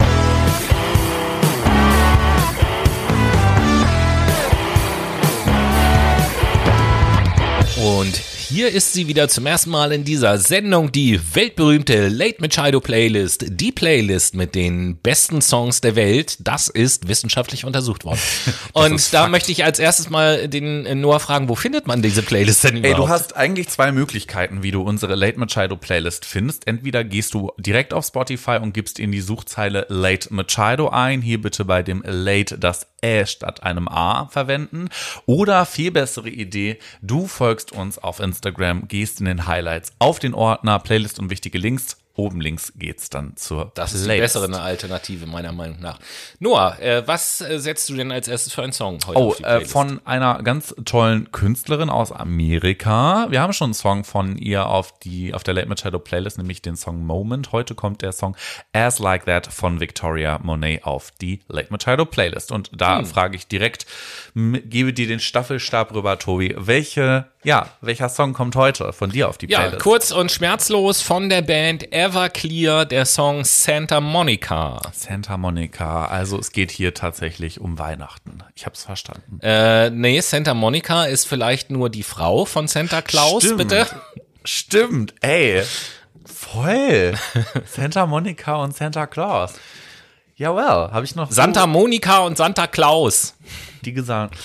[7.77, 12.79] Und hier ist sie wieder zum ersten Mal in dieser Sendung, die weltberühmte Late Machado
[12.81, 16.37] Playlist, die Playlist mit den besten Songs der Welt.
[16.39, 18.19] Das ist wissenschaftlich untersucht worden.
[18.73, 19.31] Und da Fakt.
[19.31, 22.75] möchte ich als erstes mal den äh, Noah fragen, wo findet man diese Playlist denn
[22.75, 22.99] Ey, überhaupt?
[22.99, 26.67] du hast eigentlich zwei Möglichkeiten, wie du unsere Late Machado Playlist findest.
[26.67, 31.23] Entweder gehst du direkt auf Spotify und gibst in die Suchzeile Late Machado ein.
[31.23, 34.89] Hier bitte bei dem Late das Ä statt einem A verwenden.
[35.25, 40.33] Oder viel bessere Idee, du folgst uns auf Instagram, gehst in den Highlights auf den
[40.33, 41.97] Ordner Playlist und wichtige Links.
[42.15, 45.97] Oben links geht's dann zur das ist die bessere Alternative, meiner Meinung nach.
[46.37, 49.37] Noah, äh, was äh, setzt du denn als erstes für einen Song heute Oh, auf
[49.37, 53.25] die äh, von einer ganz tollen Künstlerin aus Amerika.
[53.31, 56.61] Wir haben schon einen Song von ihr auf die auf der Late Machado Playlist, nämlich
[56.61, 57.51] den Song Moment.
[57.51, 58.37] Heute kommt der Song
[58.73, 62.51] As Like That von Victoria Monet auf die Late Machado Playlist.
[62.51, 63.07] Und da Hm.
[63.07, 63.87] frage ich direkt,
[64.35, 66.53] gebe dir den Staffelstab rüber, Tobi.
[66.59, 69.83] Welche, ja, welcher Song kommt heute von dir auf die ja, Playlist?
[69.83, 74.81] kurz und schmerzlos von der Band Everclear, der Song Santa Monica.
[74.93, 76.05] Santa Monica.
[76.05, 78.39] Also es geht hier tatsächlich um Weihnachten.
[78.55, 79.39] Ich habe es verstanden.
[79.41, 83.57] Äh, nee, Santa Monica ist vielleicht nur die Frau von Santa Claus, Stimmt.
[83.57, 83.87] bitte.
[84.45, 85.63] Stimmt, ey.
[86.25, 87.13] Voll.
[87.65, 89.53] Santa Monica und Santa Claus.
[90.35, 93.35] Ja, well, habe ich noch Santa Monica und Santa Claus.
[93.85, 94.35] die gesagt.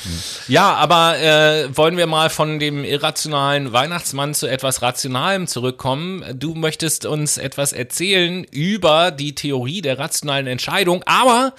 [0.47, 6.25] Ja, aber äh, wollen wir mal von dem irrationalen Weihnachtsmann zu etwas Rationalem zurückkommen.
[6.39, 11.55] Du möchtest uns etwas erzählen über die Theorie der rationalen Entscheidung, aber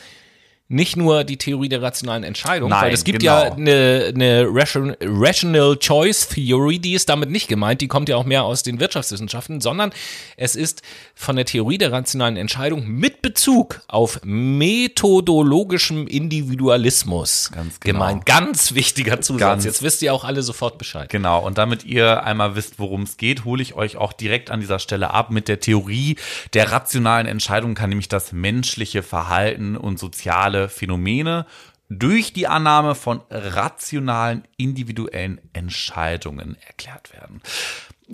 [0.71, 3.41] nicht nur die Theorie der rationalen Entscheidung, Nein, weil es gibt genau.
[3.41, 8.15] ja eine, eine Ration, Rational Choice Theory, die ist damit nicht gemeint, die kommt ja
[8.17, 9.91] auch mehr aus den Wirtschaftswissenschaften, sondern
[10.37, 10.83] es ist
[11.15, 17.93] von der Theorie der rationalen Entscheidung mit Bezug auf methodologischem Individualismus Ganz genau.
[17.99, 18.27] gemeint.
[18.27, 19.39] Ganz wichtiger Zusatz.
[19.39, 21.09] Ganz- Jetzt wisst ihr auch alle sofort Bescheid.
[21.09, 24.59] Genau, und damit ihr einmal wisst, worum es geht, hole ich euch auch direkt an
[24.59, 26.15] dieser Stelle ab mit der Theorie
[26.53, 31.45] der rationalen Entscheidung, kann nämlich das menschliche Verhalten und soziale Phänomene
[31.89, 37.41] durch die Annahme von rationalen individuellen Entscheidungen erklärt werden.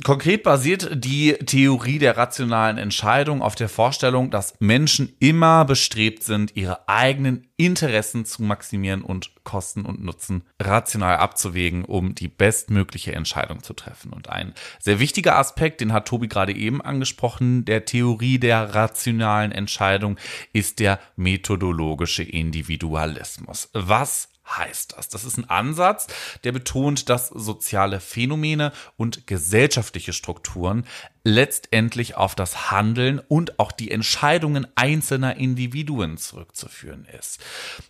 [0.03, 6.55] Konkret basiert die Theorie der rationalen Entscheidung auf der Vorstellung, dass Menschen immer bestrebt sind,
[6.55, 13.63] ihre eigenen Interessen zu maximieren und Kosten und Nutzen rational abzuwägen, um die bestmögliche Entscheidung
[13.63, 14.11] zu treffen.
[14.11, 19.53] Und ein sehr wichtiger Aspekt, den hat Tobi gerade eben angesprochen, der Theorie der rationalen
[19.53, 20.17] Entscheidung
[20.51, 23.69] ist der methodologische Individualismus.
[23.71, 25.09] Was heißt das?
[25.09, 26.07] Das ist ein Ansatz,
[26.43, 30.85] der betont, dass soziale Phänomene und gesellschaftliche Strukturen
[31.23, 37.39] letztendlich auf das Handeln und auch die Entscheidungen einzelner Individuen zurückzuführen ist.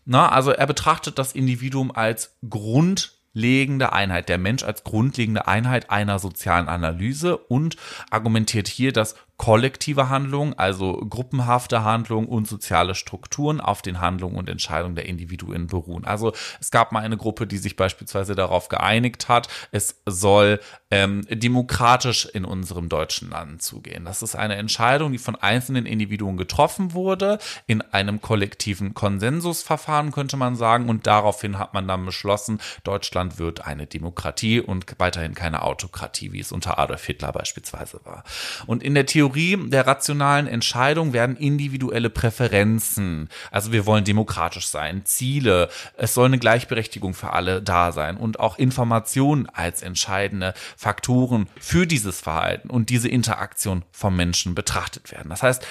[0.06, 5.90] Na, also er betrachtet das Individuum als Grund grundlegende Einheit, der Mensch als grundlegende Einheit
[5.90, 7.76] einer sozialen Analyse und
[8.10, 14.50] argumentiert hier, dass kollektive Handlungen, also gruppenhafte Handlungen und soziale Strukturen auf den Handlungen und
[14.50, 16.06] Entscheidungen der Individuen beruhen.
[16.06, 21.26] Also es gab mal eine Gruppe, die sich beispielsweise darauf geeinigt hat, es soll ähm,
[21.30, 24.06] demokratisch in unserem deutschen Land zugehen.
[24.06, 30.38] Das ist eine Entscheidung, die von einzelnen Individuen getroffen wurde, in einem kollektiven Konsensusverfahren könnte
[30.38, 30.88] man sagen.
[30.88, 36.40] Und daraufhin hat man dann beschlossen, Deutschland wird eine Demokratie und weiterhin keine Autokratie, wie
[36.40, 38.24] es unter Adolf Hitler beispielsweise war.
[38.66, 44.68] Und in der Theorie Theorie der rationalen Entscheidung werden individuelle Präferenzen, also wir wollen demokratisch
[44.68, 50.54] sein, Ziele, es soll eine Gleichberechtigung für alle da sein und auch Informationen als entscheidende
[50.78, 55.30] Faktoren für dieses Verhalten und diese Interaktion vom Menschen betrachtet werden.
[55.30, 55.66] Das heißt,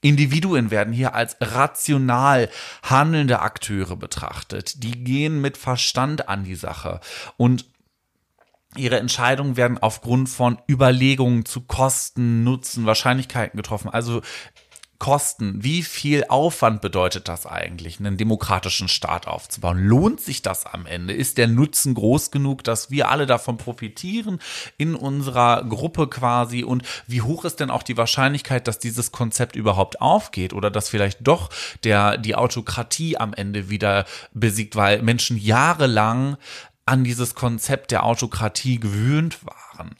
[0.00, 2.48] Individuen werden hier als rational
[2.82, 4.84] handelnde Akteure betrachtet.
[4.84, 7.00] Die gehen mit Verstand an die Sache
[7.38, 7.64] und
[8.76, 13.90] Ihre Entscheidungen werden aufgrund von Überlegungen zu Kosten, Nutzen, Wahrscheinlichkeiten getroffen.
[13.90, 14.22] Also
[15.04, 19.78] Kosten, wie viel Aufwand bedeutet das eigentlich, einen demokratischen Staat aufzubauen?
[19.78, 21.12] Lohnt sich das am Ende?
[21.12, 24.38] Ist der Nutzen groß genug, dass wir alle davon profitieren
[24.78, 26.64] in unserer Gruppe quasi?
[26.64, 30.88] Und wie hoch ist denn auch die Wahrscheinlichkeit, dass dieses Konzept überhaupt aufgeht oder dass
[30.88, 31.50] vielleicht doch
[31.82, 36.38] der, die Autokratie am Ende wieder besiegt, weil Menschen jahrelang
[36.86, 39.96] an dieses Konzept der Autokratie gewöhnt waren.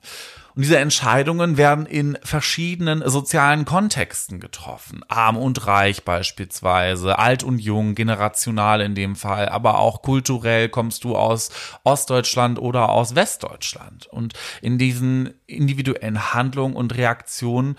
[0.55, 5.03] Und diese Entscheidungen werden in verschiedenen sozialen Kontexten getroffen.
[5.09, 11.03] Arm und reich beispielsweise, alt und jung, generational in dem Fall, aber auch kulturell kommst
[11.03, 11.51] du aus
[11.83, 14.07] Ostdeutschland oder aus Westdeutschland.
[14.07, 17.75] Und in diesen individuellen Handlungen und Reaktionen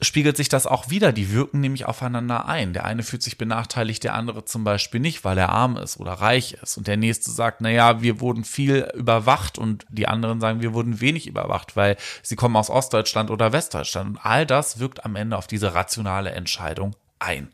[0.00, 1.12] spiegelt sich das auch wieder.
[1.12, 2.72] Die wirken nämlich aufeinander ein.
[2.72, 6.12] Der eine fühlt sich benachteiligt, der andere zum Beispiel nicht, weil er arm ist oder
[6.12, 6.76] reich ist.
[6.76, 10.74] Und der nächste sagt, na ja, wir wurden viel überwacht und die anderen sagen, wir
[10.74, 14.10] wurden wenig überwacht, weil sie kommen aus Ostdeutschland oder Westdeutschland.
[14.10, 17.52] Und all das wirkt am Ende auf diese rationale Entscheidung ein.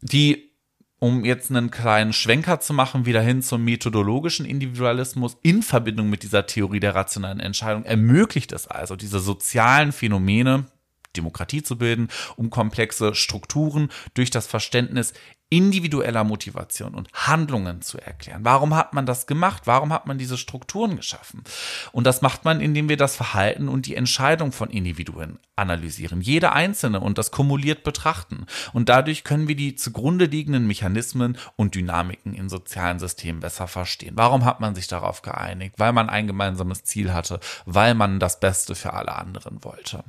[0.00, 0.52] Die
[0.98, 6.22] um jetzt einen kleinen Schwenker zu machen, wieder hin zum methodologischen Individualismus in Verbindung mit
[6.22, 10.66] dieser Theorie der rationalen Entscheidung, ermöglicht es also, diese sozialen Phänomene,
[11.16, 15.12] Demokratie zu bilden, um komplexe Strukturen durch das Verständnis
[15.52, 18.40] individueller Motivation und Handlungen zu erklären.
[18.42, 19.64] Warum hat man das gemacht?
[19.66, 21.44] Warum hat man diese Strukturen geschaffen?
[21.92, 26.22] Und das macht man, indem wir das Verhalten und die Entscheidung von Individuen analysieren.
[26.22, 28.46] Jede einzelne und das kumuliert betrachten.
[28.72, 34.14] Und dadurch können wir die zugrunde liegenden Mechanismen und Dynamiken in sozialen Systemen besser verstehen.
[34.16, 35.74] Warum hat man sich darauf geeinigt?
[35.76, 40.02] Weil man ein gemeinsames Ziel hatte, weil man das Beste für alle anderen wollte.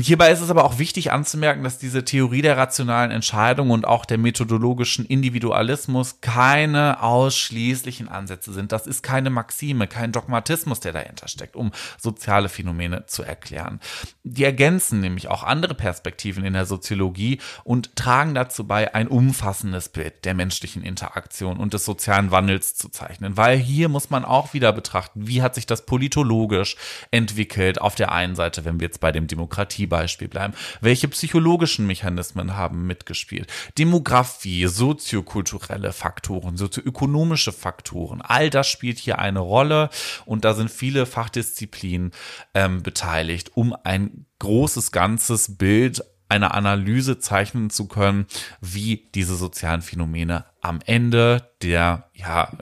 [0.00, 4.04] Hierbei ist es aber auch wichtig anzumerken, dass diese Theorie der rationalen Entscheidung und auch
[4.04, 8.72] der methodologischen Individualismus keine ausschließlichen Ansätze sind.
[8.72, 13.80] Das ist keine Maxime, kein Dogmatismus, der dahinter steckt, um soziale Phänomene zu erklären.
[14.22, 19.88] Die ergänzen nämlich auch andere Perspektiven in der Soziologie und tragen dazu bei, ein umfassendes
[19.88, 23.36] Bild der menschlichen Interaktion und des sozialen Wandels zu zeichnen.
[23.36, 26.76] Weil hier muss man auch wieder betrachten, wie hat sich das politologisch
[27.10, 30.54] entwickelt auf der einen Seite, wenn wir jetzt bei dem Demokratie Demokratiebeispiel bleiben.
[30.80, 33.48] Welche psychologischen Mechanismen haben mitgespielt?
[33.76, 39.90] Demografie, soziokulturelle Faktoren, sozioökonomische Faktoren, all das spielt hier eine Rolle
[40.24, 42.12] und da sind viele Fachdisziplinen
[42.54, 48.26] ähm, beteiligt, um ein großes ganzes Bild eine Analyse zeichnen zu können,
[48.60, 52.52] wie diese sozialen Phänomene am Ende der, ja,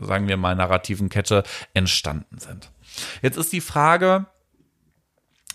[0.00, 1.42] sagen wir mal, narrativen Kette
[1.74, 2.70] entstanden sind.
[3.20, 4.26] Jetzt ist die Frage,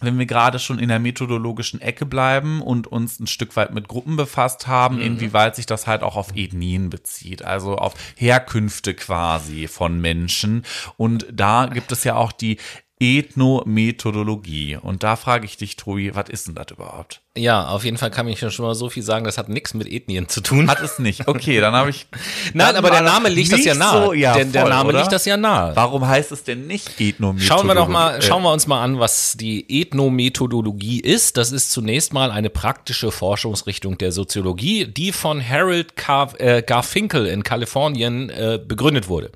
[0.01, 3.87] wenn wir gerade schon in der methodologischen Ecke bleiben und uns ein Stück weit mit
[3.87, 5.01] Gruppen befasst haben, mhm.
[5.01, 10.65] inwieweit sich das halt auch auf Ethnien bezieht, also auf Herkünfte quasi von Menschen.
[10.97, 12.57] Und da gibt es ja auch die
[12.99, 14.77] Ethnomethodologie.
[14.77, 17.24] Und da frage ich dich, Tobi, was ist denn das überhaupt?
[17.37, 19.91] Ja, auf jeden Fall kann ich schon mal so viel sagen, das hat nichts mit
[19.91, 20.69] Ethnien zu tun.
[20.69, 21.27] Hat es nicht.
[21.27, 22.07] Okay, dann habe ich.
[22.53, 24.05] Nein, aber der Name liegt das ja nahe.
[24.05, 24.99] So, ja, der, der voll, Name oder?
[24.99, 25.75] liegt das ja nahe.
[25.75, 27.45] Warum heißt es denn nicht Ethnomethodologie?
[27.45, 31.35] Schauen wir doch mal, Äh, schauen wir uns mal an, was die Ethnomethodologie ist.
[31.35, 35.93] Das ist zunächst mal eine praktische Forschungsrichtung der Soziologie, die von Harold
[36.37, 39.31] äh, Garfinkel in Kalifornien äh, begründet wurde.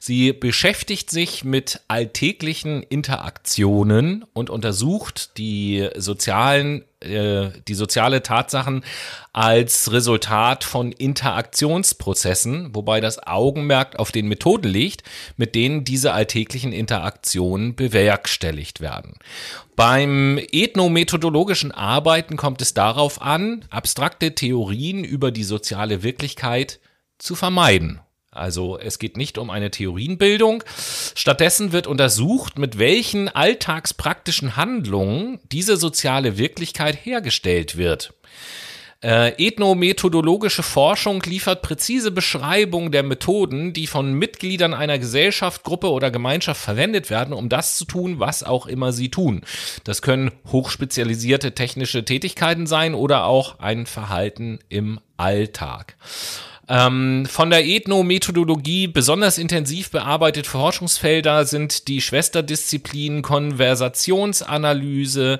[0.00, 8.84] Sie beschäftigt sich mit alltäglichen Interaktionen und untersucht die sozialen äh, die soziale Tatsachen
[9.32, 15.02] als Resultat von Interaktionsprozessen, wobei das Augenmerk auf den Methoden liegt,
[15.36, 19.14] mit denen diese alltäglichen Interaktionen bewerkstelligt werden.
[19.76, 26.80] Beim ethnomethodologischen Arbeiten kommt es darauf an, abstrakte Theorien über die soziale Wirklichkeit
[27.18, 28.00] zu vermeiden.
[28.36, 30.62] Also es geht nicht um eine Theorienbildung.
[31.14, 38.12] Stattdessen wird untersucht, mit welchen alltagspraktischen Handlungen diese soziale Wirklichkeit hergestellt wird.
[39.02, 46.10] Äh, ethnomethodologische Forschung liefert präzise Beschreibungen der Methoden, die von Mitgliedern einer Gesellschaft, Gruppe oder
[46.10, 49.42] Gemeinschaft verwendet werden, um das zu tun, was auch immer sie tun.
[49.84, 55.96] Das können hochspezialisierte technische Tätigkeiten sein oder auch ein Verhalten im Alltag.
[56.68, 65.38] Ähm, von der Ethnomethodologie besonders intensiv bearbeitet Forschungsfelder sind die Schwesterdisziplinen Konversationsanalyse,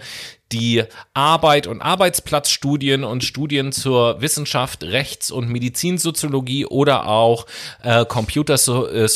[0.52, 0.84] die
[1.14, 7.46] Arbeit und Arbeitsplatzstudien und Studien zur Wissenschaft, Rechts- und Medizinsoziologie oder auch
[7.82, 9.08] äh, Computer so, äh,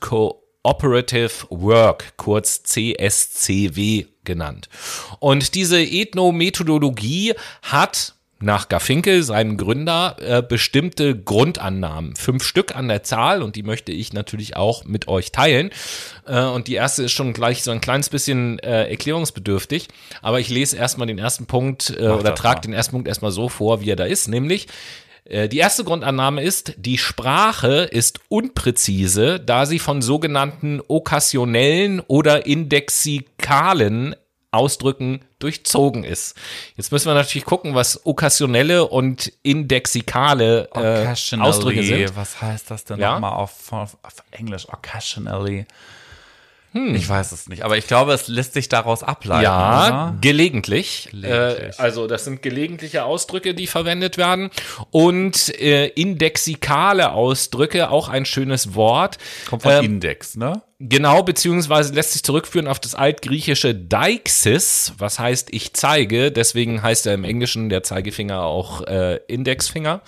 [0.00, 4.68] Cooperative Work, kurz CSCW genannt.
[5.20, 12.14] Und diese Ethnomethodologie hat nach Garfinkel, seinem Gründer, äh, bestimmte Grundannahmen.
[12.14, 15.70] Fünf Stück an der Zahl und die möchte ich natürlich auch mit euch teilen.
[16.26, 19.88] Äh, und die erste ist schon gleich so ein kleines bisschen äh, erklärungsbedürftig.
[20.22, 23.48] Aber ich lese erstmal den ersten Punkt äh, oder trage den ersten Punkt erstmal so
[23.48, 24.68] vor, wie er da ist, nämlich
[25.24, 32.46] äh, die erste Grundannahme ist, die Sprache ist unpräzise, da sie von sogenannten okkasionellen oder
[32.46, 34.14] indexikalen
[34.50, 36.34] Ausdrücken durchzogen ist.
[36.76, 42.16] Jetzt müssen wir natürlich gucken, was okkasionelle und indexikale äh, Ausdrücke sind.
[42.16, 43.14] Was heißt das denn Ja?
[43.14, 43.96] nochmal auf, auf
[44.30, 44.66] Englisch?
[44.68, 45.66] Occasionally.
[46.74, 49.44] Ich weiß es nicht, aber ich glaube, es lässt sich daraus ableiten.
[49.44, 50.18] Ja, oder?
[50.20, 51.08] gelegentlich.
[51.10, 51.78] Gelegentlich.
[51.78, 54.50] Äh, also das sind gelegentliche Ausdrücke, die verwendet werden.
[54.90, 59.18] Und äh, indexikale Ausdrücke, auch ein schönes Wort.
[59.48, 60.62] Kommt von Ähm, Index, ne?
[60.78, 66.30] Genau, beziehungsweise lässt sich zurückführen auf das altgriechische Deixis, was heißt ich zeige.
[66.30, 70.02] Deswegen heißt er im Englischen der Zeigefinger auch äh, Indexfinger,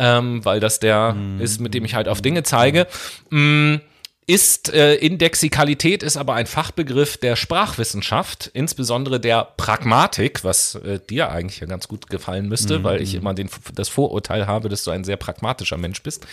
[0.00, 2.88] ähm, weil das der ist, mit dem ich halt auf Dinge zeige.
[3.30, 3.76] Mm,
[4.26, 11.30] ist äh, Indexikalität ist aber ein Fachbegriff der Sprachwissenschaft, insbesondere der Pragmatik, was äh, dir
[11.30, 14.90] eigentlich ja ganz gut gefallen müsste, weil ich immer den, das Vorurteil habe, dass du
[14.90, 16.26] ein sehr pragmatischer Mensch bist.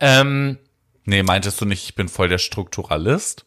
[0.00, 0.58] Ähm,
[1.04, 3.46] Nee, meintest du nicht, ich bin voll der Strukturalist?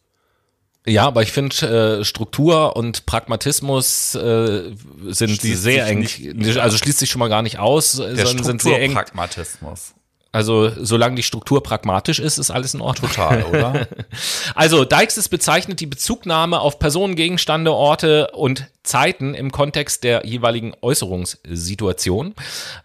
[0.84, 4.72] Ja, aber ich finde, äh, Struktur und Pragmatismus äh,
[5.10, 8.62] sind sehr eng, nicht- also schließt sich schon mal gar nicht aus, Der sondern sind
[8.62, 8.90] sehr eng.
[8.90, 9.94] Strukturpragmatismus.
[10.32, 13.10] Also solange die Struktur pragmatisch ist, ist alles in Ordnung.
[13.10, 13.86] Total, oder?
[14.54, 20.72] Also Deixis bezeichnet die Bezugnahme auf Personen, Gegenstände, Orte und Zeiten im Kontext der jeweiligen
[20.80, 22.34] Äußerungssituation.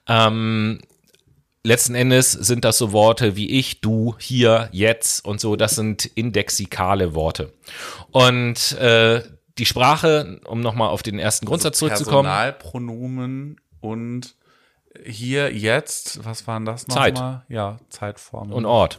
[0.07, 0.81] Ähm,
[1.63, 5.55] letzten Endes sind das so Worte wie ich, du, hier, jetzt und so.
[5.55, 7.53] Das sind indexikale Worte.
[8.11, 9.21] Und äh,
[9.57, 12.25] die Sprache, um nochmal auf den ersten Grundsatz zurückzukommen.
[12.25, 14.35] Personalpronomen und
[15.05, 17.15] hier, jetzt, was waren das Zeit.
[17.15, 17.43] nochmal?
[17.49, 18.53] Ja, Zeitformen.
[18.53, 18.97] und Ort.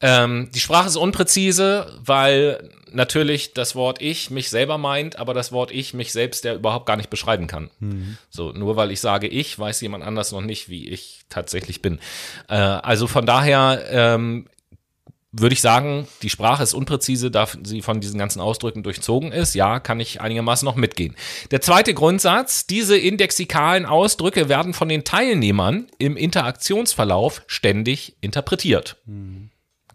[0.00, 5.52] Ähm, die Sprache ist unpräzise, weil natürlich das Wort ich mich selber meint, aber das
[5.52, 7.70] Wort ich mich selbst ja überhaupt gar nicht beschreiben kann.
[8.30, 11.98] So, nur weil ich sage ich, weiß jemand anders noch nicht, wie ich tatsächlich bin.
[12.48, 14.46] Äh, also von daher ähm,
[15.38, 19.54] würde ich sagen, die Sprache ist unpräzise, da sie von diesen ganzen Ausdrücken durchzogen ist.
[19.54, 21.14] Ja, kann ich einigermaßen noch mitgehen.
[21.50, 28.96] Der zweite Grundsatz, diese indexikalen Ausdrücke werden von den Teilnehmern im Interaktionsverlauf ständig interpretiert.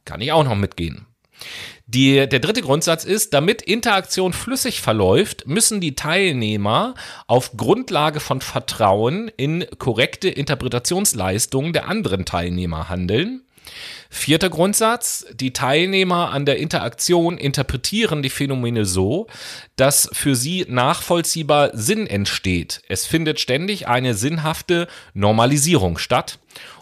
[0.06, 1.08] Kann ich auch noch mitgehen.
[1.88, 6.94] Die, der dritte Grundsatz ist, damit Interaktion flüssig verläuft, müssen die Teilnehmer
[7.28, 13.42] auf Grundlage von Vertrauen in korrekte Interpretationsleistungen der anderen Teilnehmer handeln.
[14.10, 19.28] Vierter Grundsatz, die Teilnehmer an der Interaktion interpretieren die Phänomene so,
[19.76, 22.82] dass für sie nachvollziehbar Sinn entsteht.
[22.88, 26.40] Es findet ständig eine sinnhafte Normalisierung statt.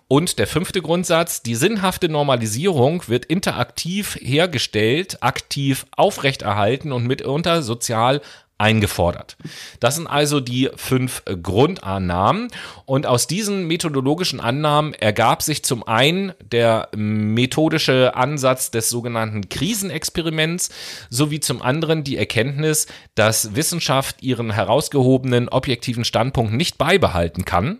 [0.07, 8.21] Und der fünfte Grundsatz, die sinnhafte Normalisierung wird interaktiv hergestellt, aktiv aufrechterhalten und mitunter sozial
[8.59, 9.37] eingefordert.
[9.79, 12.49] Das sind also die fünf Grundannahmen.
[12.85, 20.69] Und aus diesen methodologischen Annahmen ergab sich zum einen der methodische Ansatz des sogenannten Krisenexperiments
[21.09, 27.79] sowie zum anderen die Erkenntnis, dass Wissenschaft ihren herausgehobenen objektiven Standpunkt nicht beibehalten kann,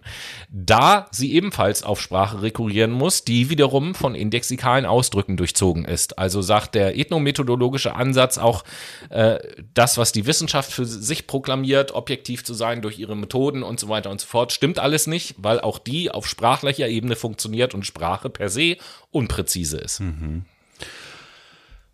[0.50, 6.18] da sie ebenfalls auf Sprache rekurrieren muss, die wiederum von indexikalen Ausdrücken durchzogen ist.
[6.18, 8.64] Also sagt der ethnomethodologische Ansatz auch
[9.10, 9.40] äh,
[9.74, 13.90] das, was die Wissenschaft für sich proklamiert, objektiv zu sein durch ihre Methoden und so
[13.90, 17.86] weiter und so fort, stimmt alles nicht, weil auch die auf sprachlicher Ebene funktioniert und
[17.86, 18.78] Sprache per se
[19.12, 20.00] unpräzise ist.
[20.00, 20.46] Mhm.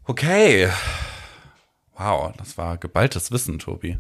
[0.06, 0.70] Okay.
[1.98, 3.98] Wow, das war geballtes Wissen, Tobi.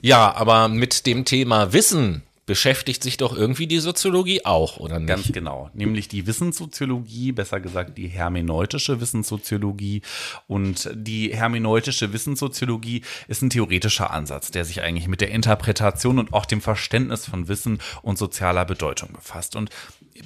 [0.00, 5.08] Ja, aber mit dem Thema Wissen beschäftigt sich doch irgendwie die Soziologie auch, oder nicht?
[5.08, 5.70] Ganz genau.
[5.72, 10.02] Nämlich die Wissenssoziologie, besser gesagt die hermeneutische Wissenssoziologie.
[10.46, 16.32] Und die hermeneutische Wissenssoziologie ist ein theoretischer Ansatz, der sich eigentlich mit der Interpretation und
[16.34, 19.56] auch dem Verständnis von Wissen und sozialer Bedeutung befasst.
[19.56, 19.70] Und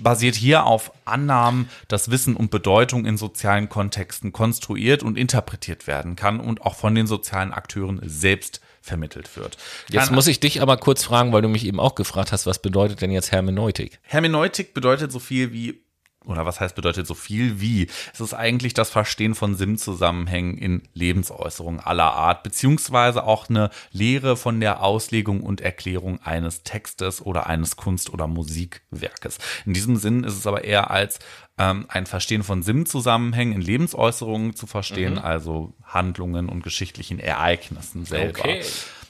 [0.01, 6.17] basiert hier auf Annahmen, dass Wissen und Bedeutung in sozialen Kontexten konstruiert und interpretiert werden
[6.17, 9.57] kann und auch von den sozialen Akteuren selbst vermittelt wird.
[9.91, 12.61] Jetzt muss ich dich aber kurz fragen, weil du mich eben auch gefragt hast, was
[12.61, 14.01] bedeutet denn jetzt Hermeneutik?
[14.03, 15.81] Hermeneutik bedeutet so viel wie
[16.29, 17.89] oder was heißt bedeutet so viel wie?
[18.13, 24.37] Es ist eigentlich das Verstehen von Sinnzusammenhängen in Lebensäußerungen aller Art, beziehungsweise auch eine Lehre
[24.37, 29.39] von der Auslegung und Erklärung eines Textes oder eines Kunst- oder Musikwerkes.
[29.65, 31.19] In diesem Sinn ist es aber eher als
[31.59, 35.19] ähm, ein Verstehen von Sinnzusammenhängen in Lebensäußerungen zu verstehen, mhm.
[35.21, 38.39] also Handlungen und geschichtlichen Ereignissen selber.
[38.41, 38.63] Okay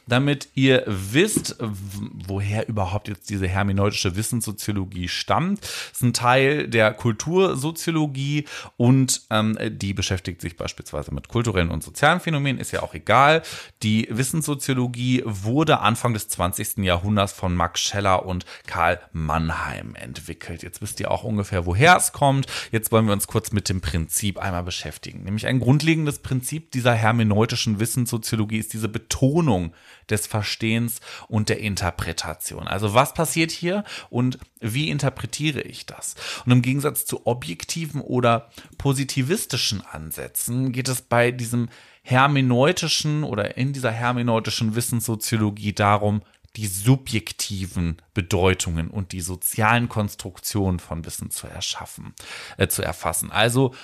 [0.08, 5.62] damit ihr wisst, woher überhaupt jetzt diese hermeneutische Wissenssoziologie stammt.
[5.62, 8.46] Das ist ein Teil der Kultursoziologie
[8.76, 13.42] und ähm, die beschäftigt sich beispielsweise mit kulturellen und sozialen Phänomenen, ist ja auch egal.
[13.82, 16.78] Die Wissenssoziologie wurde Anfang des 20.
[16.78, 20.62] Jahrhunderts von Max Scheller und Karl Mannheim entwickelt.
[20.62, 22.46] Jetzt wisst ihr auch ungefähr, woher es kommt.
[22.70, 25.24] Jetzt wollen wir uns kurz mit dem Prinzip einmal beschäftigen.
[25.24, 29.72] Nämlich ein grundlegendes Prinzip dieser hermeneutischen Wissenssoziologie ist diese Betonung
[30.10, 32.66] des Verstehens und der Interpretation.
[32.66, 36.14] Also was passiert hier und wie interpretiere ich das?
[36.44, 41.68] Und im Gegensatz zu objektiven oder positivistischen Ansätzen geht es bei diesem
[42.02, 46.22] hermeneutischen oder in dieser hermeneutischen Wissenssoziologie darum,
[46.56, 52.14] die subjektiven Bedeutungen und die sozialen Konstruktionen von Wissen zu erschaffen,
[52.56, 53.30] äh, zu erfassen.
[53.30, 53.74] Also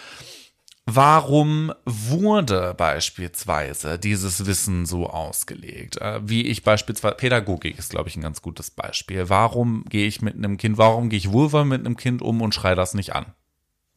[0.87, 5.97] Warum wurde beispielsweise dieses Wissen so ausgelegt?
[5.97, 9.31] Äh, wie ich beispielsweise, Pädagogik ist, glaube ich, ein ganz gutes Beispiel.
[9.31, 12.55] Warum gehe ich mit einem Kind, warum gehe ich wohlwollend mit einem Kind um und
[12.55, 13.33] schreie das nicht an?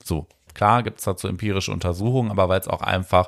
[0.01, 3.27] So, klar gibt es dazu empirische Untersuchungen, aber weil es auch einfach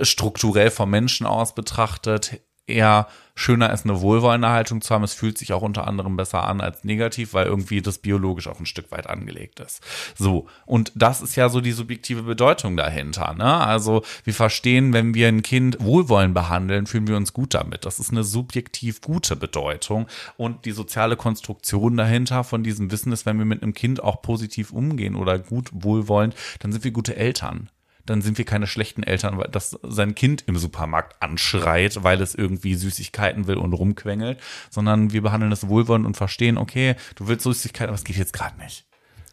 [0.00, 3.08] strukturell vom Menschen aus betrachtet eher
[3.38, 5.04] schöner ist, eine wohlwollende Haltung zu haben.
[5.04, 8.58] Es fühlt sich auch unter anderem besser an als negativ, weil irgendwie das biologisch auch
[8.58, 9.80] ein Stück weit angelegt ist.
[10.16, 10.48] So.
[10.66, 13.34] Und das ist ja so die subjektive Bedeutung dahinter.
[13.34, 13.44] Ne?
[13.44, 17.84] Also wir verstehen, wenn wir ein Kind wohlwollend behandeln, fühlen wir uns gut damit.
[17.84, 20.06] Das ist eine subjektiv gute Bedeutung.
[20.36, 24.20] Und die soziale Konstruktion dahinter von diesem Wissen ist, wenn wir mit einem Kind auch
[24.20, 27.70] positiv umgehen oder gut wohlwollend, dann sind wir gute Eltern
[28.08, 32.34] dann sind wir keine schlechten Eltern, weil das sein Kind im Supermarkt anschreit, weil es
[32.34, 34.38] irgendwie Süßigkeiten will und rumquengelt,
[34.70, 38.32] sondern wir behandeln es wohlwollend und verstehen, okay, du willst Süßigkeiten, aber es geht jetzt
[38.32, 38.84] gerade nicht.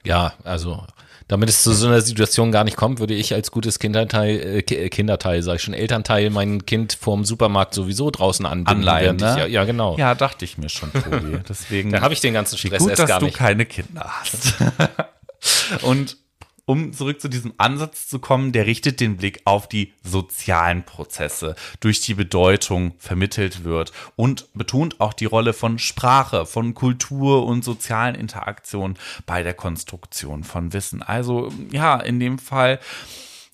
[0.04, 0.86] Ja, also
[1.28, 4.60] damit es zu so einer Situation gar nicht kommt, würde ich als gutes Kinderteil, äh,
[4.60, 8.88] äh Kinderteil, sag ich schon, Elternteil, mein Kind vorm Supermarkt sowieso draußen anbinden.
[8.88, 9.32] Anleihen, ne?
[9.32, 9.98] Ich, ja, ja, genau.
[9.98, 11.40] Ja, dachte ich mir schon, Tobi.
[11.50, 11.92] Deswegen.
[11.92, 13.34] da habe ich den ganzen Stress gut, erst gar nicht.
[13.34, 14.54] dass du keine Kinder hast.
[15.82, 16.18] und
[16.66, 21.56] um zurück zu diesem Ansatz zu kommen, der richtet den Blick auf die sozialen Prozesse,
[21.80, 27.64] durch die Bedeutung vermittelt wird und betont auch die Rolle von Sprache, von Kultur und
[27.64, 31.02] sozialen Interaktionen bei der Konstruktion von Wissen.
[31.04, 32.80] Also ja, in dem Fall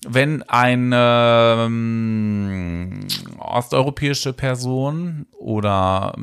[0.04, 3.06] wenn eine ähm,
[3.38, 6.14] osteuropäische Person oder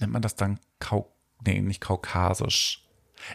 [0.00, 1.12] nennt man das dann Kau
[1.44, 2.83] nee, nicht kaukasisch,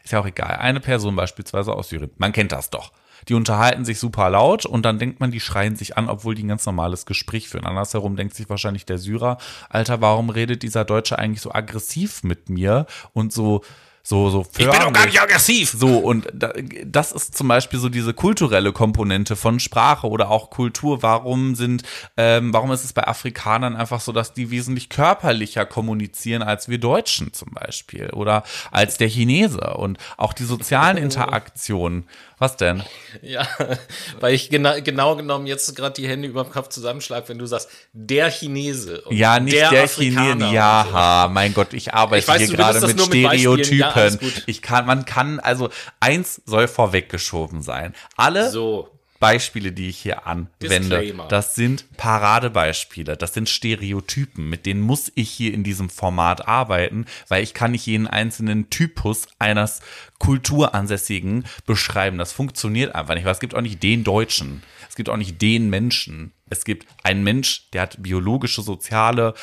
[0.03, 0.57] ist ja auch egal.
[0.57, 2.11] Eine Person beispielsweise aus Syrien.
[2.17, 2.91] Man kennt das doch.
[3.27, 6.43] Die unterhalten sich super laut und dann denkt man, die schreien sich an, obwohl die
[6.43, 7.65] ein ganz normales Gespräch führen.
[7.65, 9.37] Andersherum denkt sich wahrscheinlich der Syrer,
[9.69, 13.61] Alter, warum redet dieser Deutsche eigentlich so aggressiv mit mir und so
[14.03, 15.71] so, so Ich bin doch gar nicht aggressiv.
[15.77, 16.53] So, und da,
[16.85, 21.03] das ist zum Beispiel so diese kulturelle Komponente von Sprache oder auch Kultur.
[21.03, 21.83] Warum sind,
[22.17, 26.77] ähm, warum ist es bei Afrikanern einfach so, dass die wesentlich körperlicher kommunizieren als wir
[26.79, 32.05] Deutschen zum Beispiel oder als der Chinese und auch die sozialen Interaktionen.
[32.39, 32.83] Was denn?
[33.21, 33.45] Ja,
[34.21, 37.45] weil ich genau, genau genommen jetzt gerade die Hände über dem Kopf zusammenschlage, wenn du
[37.45, 39.01] sagst, der Chinese.
[39.01, 40.53] und Ja, nicht der, Afrikaner Chinese.
[40.55, 42.97] Ja, mein Gott, ich arbeite Ich weiß, hier gerade mit.
[42.97, 44.19] Ja, Stereotypen.
[44.19, 44.43] gut.
[44.45, 45.69] ich kann, man kann, also
[45.99, 47.93] eins soll vorweggeschoben sein.
[48.15, 48.89] Alle So.
[49.19, 51.27] Beispiele, die ich hier anwende, Disclaimer.
[51.27, 57.05] das sind Paradebeispiele, das sind Stereotypen, mit denen muss ich hier in diesem Format arbeiten,
[57.27, 59.81] weil ich kann nicht jeden einzelnen Typus eines
[60.19, 62.17] Kulturansässigen beschreiben.
[62.17, 65.41] Das funktioniert einfach nicht, weil es gibt auch nicht den Deutschen, es gibt auch nicht
[65.41, 66.31] den Menschen.
[66.49, 69.35] Es gibt einen Mensch, der hat biologische, soziale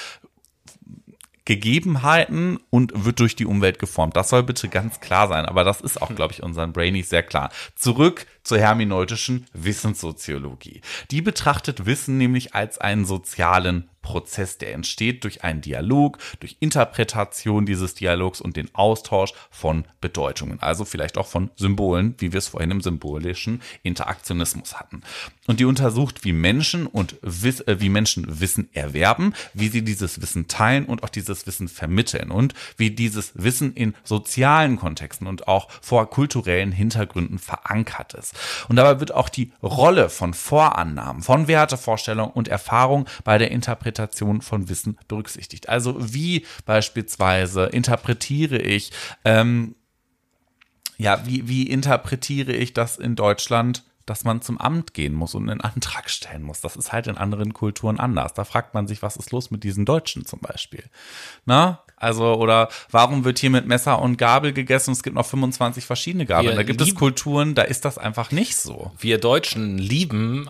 [1.46, 4.16] Gegebenheiten und wird durch die Umwelt geformt.
[4.16, 7.22] Das soll bitte ganz klar sein, aber das ist auch, glaube ich, unseren Brainies sehr
[7.22, 7.50] klar.
[7.76, 10.80] Zurück zur hermeneutischen Wissenssoziologie.
[11.10, 17.66] Die betrachtet Wissen nämlich als einen sozialen Prozess, der entsteht durch einen Dialog, durch Interpretation
[17.66, 22.46] dieses Dialogs und den Austausch von Bedeutungen, also vielleicht auch von Symbolen, wie wir es
[22.46, 25.02] vorhin im symbolischen Interaktionismus hatten.
[25.48, 30.46] Und die untersucht, wie Menschen und äh, wie Menschen Wissen erwerben, wie sie dieses Wissen
[30.46, 35.68] teilen und auch dieses Wissen vermitteln und wie dieses Wissen in sozialen Kontexten und auch
[35.82, 38.35] vor kulturellen Hintergründen verankert ist.
[38.68, 44.42] Und dabei wird auch die Rolle von Vorannahmen, von Wertevorstellungen und Erfahrung bei der Interpretation
[44.42, 45.68] von Wissen berücksichtigt.
[45.68, 48.92] Also wie beispielsweise interpretiere ich,
[49.24, 49.74] ähm,
[50.98, 55.50] ja, wie, wie interpretiere ich das in Deutschland, dass man zum Amt gehen muss und
[55.50, 56.60] einen Antrag stellen muss?
[56.60, 58.34] Das ist halt in anderen Kulturen anders.
[58.34, 60.84] Da fragt man sich, was ist los mit diesen Deutschen zum Beispiel?
[61.44, 61.82] Na?
[61.96, 64.92] Also, oder warum wird hier mit Messer und Gabel gegessen?
[64.92, 66.52] Es gibt noch 25 verschiedene Gabeln.
[66.52, 68.92] Wir da gibt es Kulturen, da ist das einfach nicht so.
[68.98, 70.48] Wir Deutschen lieben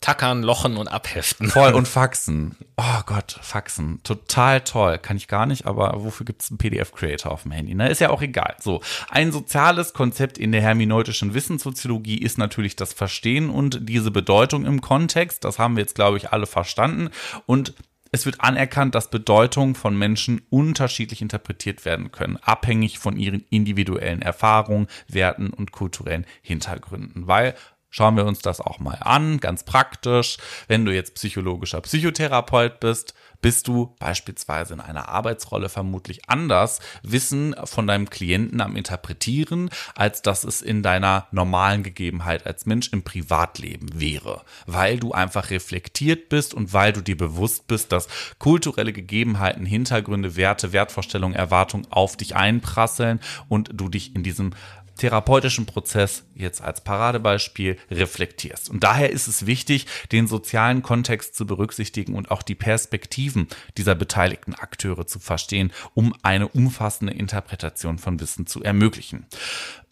[0.00, 1.50] Tackern, Lochen und Abheften.
[1.50, 2.56] Voll und Faxen.
[2.76, 4.00] Oh Gott, Faxen.
[4.04, 4.98] Total toll.
[4.98, 7.74] Kann ich gar nicht, aber wofür gibt es einen PDF-Creator auf dem Handy?
[7.74, 8.54] Na, ist ja auch egal.
[8.60, 8.80] So,
[9.10, 14.80] ein soziales Konzept in der hermeneutischen Wissenssoziologie ist natürlich das Verstehen und diese Bedeutung im
[14.80, 15.44] Kontext.
[15.44, 17.10] Das haben wir jetzt, glaube ich, alle verstanden.
[17.46, 17.74] Und
[18.10, 24.22] es wird anerkannt, dass Bedeutungen von Menschen unterschiedlich interpretiert werden können, abhängig von ihren individuellen
[24.22, 27.26] Erfahrungen, Werten und kulturellen Hintergründen.
[27.26, 27.54] Weil
[27.90, 30.36] Schauen wir uns das auch mal an, ganz praktisch.
[30.66, 37.54] Wenn du jetzt psychologischer Psychotherapeut bist, bist du beispielsweise in einer Arbeitsrolle vermutlich anders Wissen
[37.64, 43.04] von deinem Klienten am Interpretieren, als dass es in deiner normalen Gegebenheit als Mensch im
[43.04, 48.08] Privatleben wäre, weil du einfach reflektiert bist und weil du dir bewusst bist, dass
[48.38, 54.52] kulturelle Gegebenheiten, Hintergründe, Werte, Wertvorstellungen, Erwartungen auf dich einprasseln und du dich in diesem
[54.98, 58.68] therapeutischen Prozess jetzt als Paradebeispiel reflektierst.
[58.68, 63.94] Und daher ist es wichtig, den sozialen Kontext zu berücksichtigen und auch die Perspektiven dieser
[63.94, 69.26] beteiligten Akteure zu verstehen, um eine umfassende Interpretation von Wissen zu ermöglichen.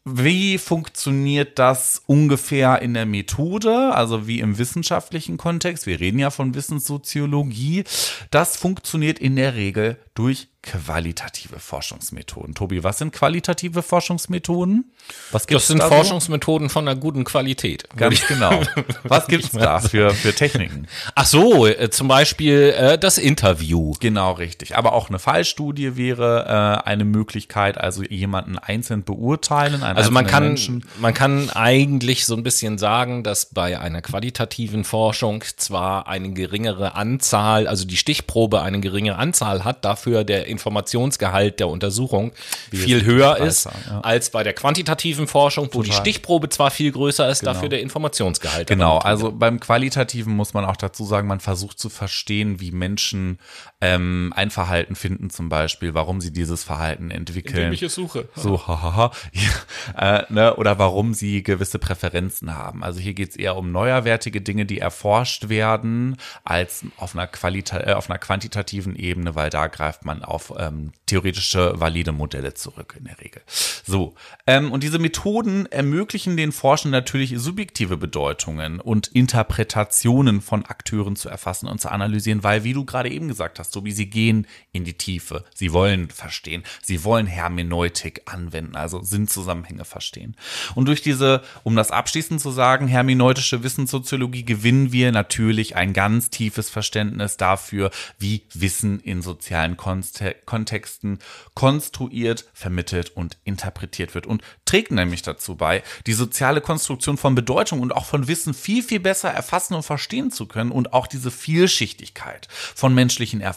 [0.09, 5.85] Wie funktioniert das ungefähr in der Methode, also wie im wissenschaftlichen Kontext?
[5.87, 7.83] Wir reden ja von Wissenssoziologie.
[8.31, 12.55] Das funktioniert in der Regel durch qualitative Forschungsmethoden.
[12.55, 14.93] Tobi, was sind qualitative Forschungsmethoden?
[15.31, 15.95] Was gibt's Das sind da so?
[15.95, 17.89] Forschungsmethoden von einer guten Qualität.
[17.97, 18.61] Ganz genau.
[19.05, 20.89] Was gibt's da für, für Techniken?
[21.14, 23.93] Ach so, äh, zum Beispiel äh, das Interview.
[24.01, 24.77] Genau, richtig.
[24.77, 29.85] Aber auch eine Fallstudie wäre äh, eine Möglichkeit, also jemanden einzeln beurteilen.
[29.85, 30.85] Also man kann, Menschen.
[30.99, 36.97] man kann eigentlich so ein bisschen sagen, dass bei einer qualitativen Forschung zwar eine geringere
[36.97, 42.33] Anzahl, also die Stichprobe eine geringere Anzahl hat, dafür der Informationsgehalt der Untersuchung
[42.71, 44.01] viel es höher ist ja.
[44.01, 46.03] als bei der quantitativen Forschung, wo die Total.
[46.03, 48.69] Stichprobe zwar viel größer ist, dafür der Informationsgehalt.
[48.69, 53.39] Genau, also beim Qualitativen muss man auch dazu sagen, man versucht zu verstehen, wie Menschen
[53.87, 57.57] ähm, ein Verhalten finden, zum Beispiel, warum sie dieses Verhalten entwickeln.
[57.57, 58.28] Indem ich es suche.
[58.34, 59.12] So, hahaha.
[59.32, 62.82] Ja, äh, ne, oder warum sie gewisse Präferenzen haben.
[62.82, 67.80] Also hier geht es eher um neuerwertige Dinge, die erforscht werden, als auf einer, Qualita
[67.80, 72.97] äh, auf einer quantitativen Ebene, weil da greift man auf ähm, theoretische, valide Modelle zurück
[72.99, 73.43] in der Regel.
[73.84, 74.14] So,
[74.47, 81.28] ähm, und diese Methoden ermöglichen den Forschenden natürlich subjektive Bedeutungen und Interpretationen von Akteuren zu
[81.28, 84.85] erfassen und zu analysieren, weil, wie du gerade eben gesagt hast, Tobi, sie gehen in
[84.85, 85.45] die Tiefe.
[85.55, 86.62] Sie wollen verstehen.
[86.83, 90.35] Sie wollen Hermeneutik anwenden, also Sinnzusammenhänge verstehen.
[90.74, 96.31] Und durch diese, um das abschließend zu sagen, hermeneutische Wissenssoziologie gewinnen wir natürlich ein ganz
[96.31, 101.18] tiefes Verständnis dafür, wie Wissen in sozialen Kontexten
[101.53, 107.81] konstruiert, vermittelt und interpretiert wird und trägt nämlich dazu bei, die soziale Konstruktion von Bedeutung
[107.81, 111.31] und auch von Wissen viel, viel besser erfassen und verstehen zu können und auch diese
[111.31, 113.56] Vielschichtigkeit von menschlichen Erfahrungen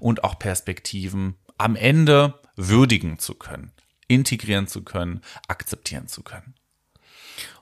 [0.00, 3.72] und auch Perspektiven am Ende würdigen zu können,
[4.08, 6.54] integrieren zu können, akzeptieren zu können.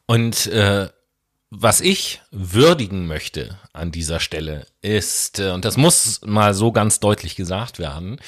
[0.07, 0.89] Und äh,
[1.51, 7.01] was ich würdigen möchte an dieser Stelle ist, äh, und das muss mal so ganz
[7.01, 8.21] deutlich gesagt werden,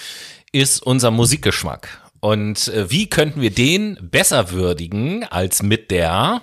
[0.53, 2.01] ist unser Musikgeschmack.
[2.21, 6.43] Und äh, wie könnten wir den besser würdigen als mit der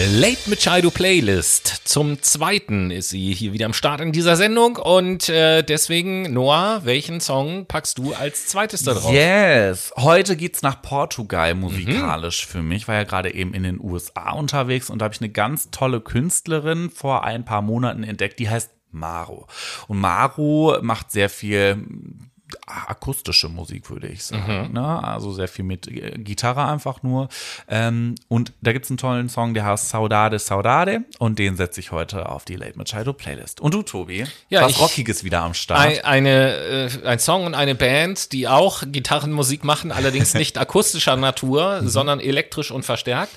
[0.00, 1.66] Late Machado Playlist.
[1.82, 6.82] Zum zweiten ist sie hier wieder am Start in dieser Sendung und äh, deswegen, Noah,
[6.84, 9.12] welchen Song packst du als zweites da drauf?
[9.12, 12.50] Yes, heute geht's nach Portugal musikalisch mhm.
[12.52, 12.82] für mich.
[12.82, 15.72] Ich war ja gerade eben in den USA unterwegs und da habe ich eine ganz
[15.72, 19.48] tolle Künstlerin vor ein paar Monaten entdeckt, die heißt Maro.
[19.88, 21.84] Und Maro macht sehr viel
[22.66, 24.68] akustische Musik, würde ich sagen.
[24.68, 24.74] Mhm.
[24.74, 25.04] Ne?
[25.04, 25.88] Also sehr viel mit
[26.24, 27.28] Gitarre einfach nur.
[27.68, 31.04] Ähm, und da gibt es einen tollen Song, der heißt Saudade, Saudade.
[31.18, 33.60] Und den setze ich heute auf die Late Machado Playlist.
[33.60, 34.24] Und du, Tobi?
[34.48, 35.80] Ja, was Rockiges wieder am Start.
[35.80, 41.16] Ein, eine, äh, ein Song und eine Band, die auch Gitarrenmusik machen, allerdings nicht akustischer
[41.16, 41.88] Natur, mhm.
[41.88, 43.32] sondern elektrisch und verstärkt.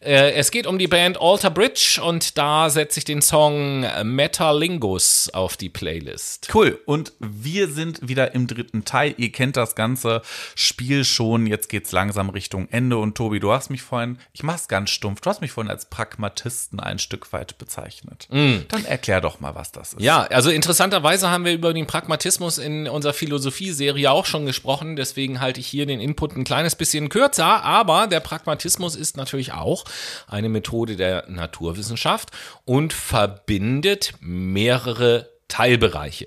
[0.00, 5.28] Äh, es geht um die Band Alter Bridge und da setze ich den Song Metalingus
[5.32, 6.48] auf die Playlist.
[6.54, 6.80] Cool.
[6.86, 9.14] Und wir sind wieder im dritten Teil.
[9.18, 10.22] Ihr kennt das ganze
[10.54, 11.46] Spiel schon.
[11.46, 12.96] Jetzt geht's langsam Richtung Ende.
[12.96, 15.86] Und Tobi, du hast mich vorhin, ich mach's ganz stumpf, du hast mich vorhin als
[15.86, 18.26] Pragmatisten ein Stück weit bezeichnet.
[18.30, 18.60] Mm.
[18.68, 20.00] Dann erklär doch mal, was das ist.
[20.00, 24.96] Ja, also interessanterweise haben wir über den Pragmatismus in unserer Philosophie-Serie auch schon gesprochen.
[24.96, 27.62] Deswegen halte ich hier den Input ein kleines bisschen kürzer.
[27.62, 29.84] Aber der Pragmatismus ist natürlich auch
[30.26, 32.30] eine Methode der Naturwissenschaft
[32.64, 36.26] und verbindet mehrere Teilbereiche.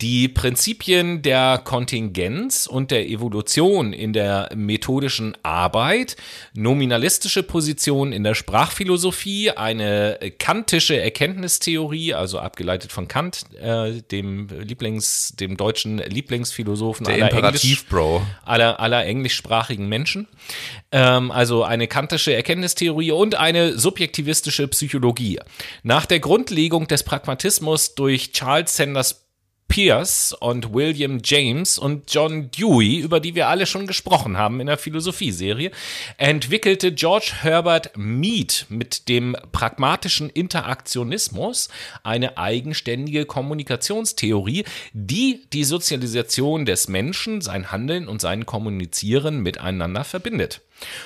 [0.00, 6.16] Die Prinzipien der Kontingenz und der Evolution in der methodischen Arbeit,
[6.52, 15.34] nominalistische Position in der Sprachphilosophie, eine kantische Erkenntnistheorie, also abgeleitet von Kant, äh, dem Lieblings,
[15.38, 17.84] dem deutschen Lieblingsphilosophen der aller, Englisch,
[18.44, 20.26] aller, aller englischsprachigen Menschen,
[20.90, 25.38] ähm, also eine kantische Erkenntnistheorie und eine subjektivistische Psychologie.
[25.84, 29.23] Nach der Grundlegung des Pragmatismus durch Charles Sanders
[29.68, 34.66] Pierce und William James und John Dewey, über die wir alle schon gesprochen haben in
[34.66, 35.70] der Philosophie-Serie,
[36.16, 41.68] entwickelte George Herbert Mead mit dem pragmatischen Interaktionismus
[42.02, 50.60] eine eigenständige Kommunikationstheorie, die die Sozialisation des Menschen, sein Handeln und sein Kommunizieren miteinander verbindet.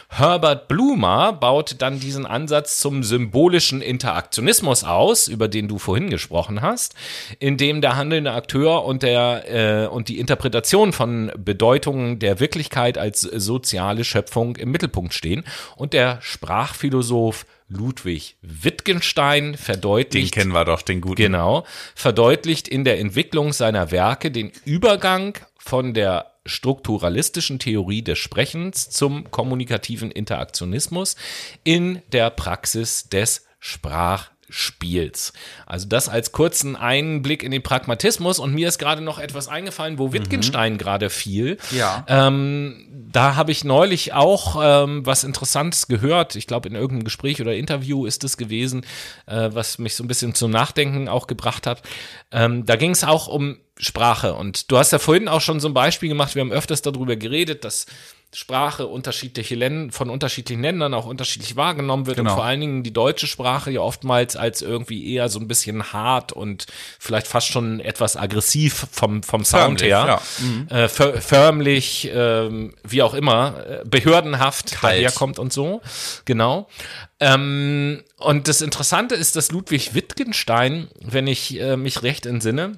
[0.08, 6.62] Herbert Blumer baut dann diesen Ansatz zum symbolischen Interaktionismus aus, über den du vorhin gesprochen
[6.62, 6.94] hast,
[7.38, 12.98] in dem der handelnde Akteur und, der, äh, und die Interpretation von Bedeutungen der Wirklichkeit
[12.98, 15.44] als soziale Schöpfung im Mittelpunkt stehen
[15.76, 20.34] und der Sprachphilosoph Ludwig Wittgenstein verdeutlicht.
[20.34, 21.16] Den kennen wir doch, den guten.
[21.16, 21.64] Genau.
[21.94, 29.30] Verdeutlicht in der Entwicklung seiner Werke den Übergang von der strukturalistischen Theorie des Sprechens zum
[29.30, 31.16] kommunikativen Interaktionismus
[31.64, 35.32] in der Praxis des Sprach Spiels.
[35.66, 39.98] Also das als kurzen Einblick in den Pragmatismus und mir ist gerade noch etwas eingefallen,
[39.98, 40.78] wo Wittgenstein mhm.
[40.78, 41.58] gerade fiel.
[41.70, 42.04] Ja.
[42.08, 46.34] Ähm, da habe ich neulich auch ähm, was Interessantes gehört.
[46.34, 48.86] Ich glaube, in irgendeinem Gespräch oder Interview ist es gewesen,
[49.26, 51.82] äh, was mich so ein bisschen zum Nachdenken auch gebracht hat.
[52.32, 55.68] Ähm, da ging es auch um Sprache und du hast ja vorhin auch schon so
[55.68, 56.34] ein Beispiel gemacht.
[56.34, 57.86] Wir haben öfters darüber geredet, dass
[58.34, 62.30] Sprache unterschiedliche Länder, von unterschiedlichen Ländern auch unterschiedlich wahrgenommen wird genau.
[62.30, 65.94] und vor allen Dingen die deutsche Sprache ja oftmals als irgendwie eher so ein bisschen
[65.94, 66.66] hart und
[66.98, 70.44] vielleicht fast schon etwas aggressiv vom, vom Sound förmlich, her, ja.
[70.44, 70.68] mhm.
[70.68, 74.98] äh, förmlich, äh, wie auch immer, äh, behördenhaft Kalt.
[74.98, 75.80] daherkommt und so,
[76.26, 76.68] genau.
[77.20, 82.76] Ähm, und das Interessante ist, dass Ludwig Wittgenstein, wenn ich äh, mich recht entsinne,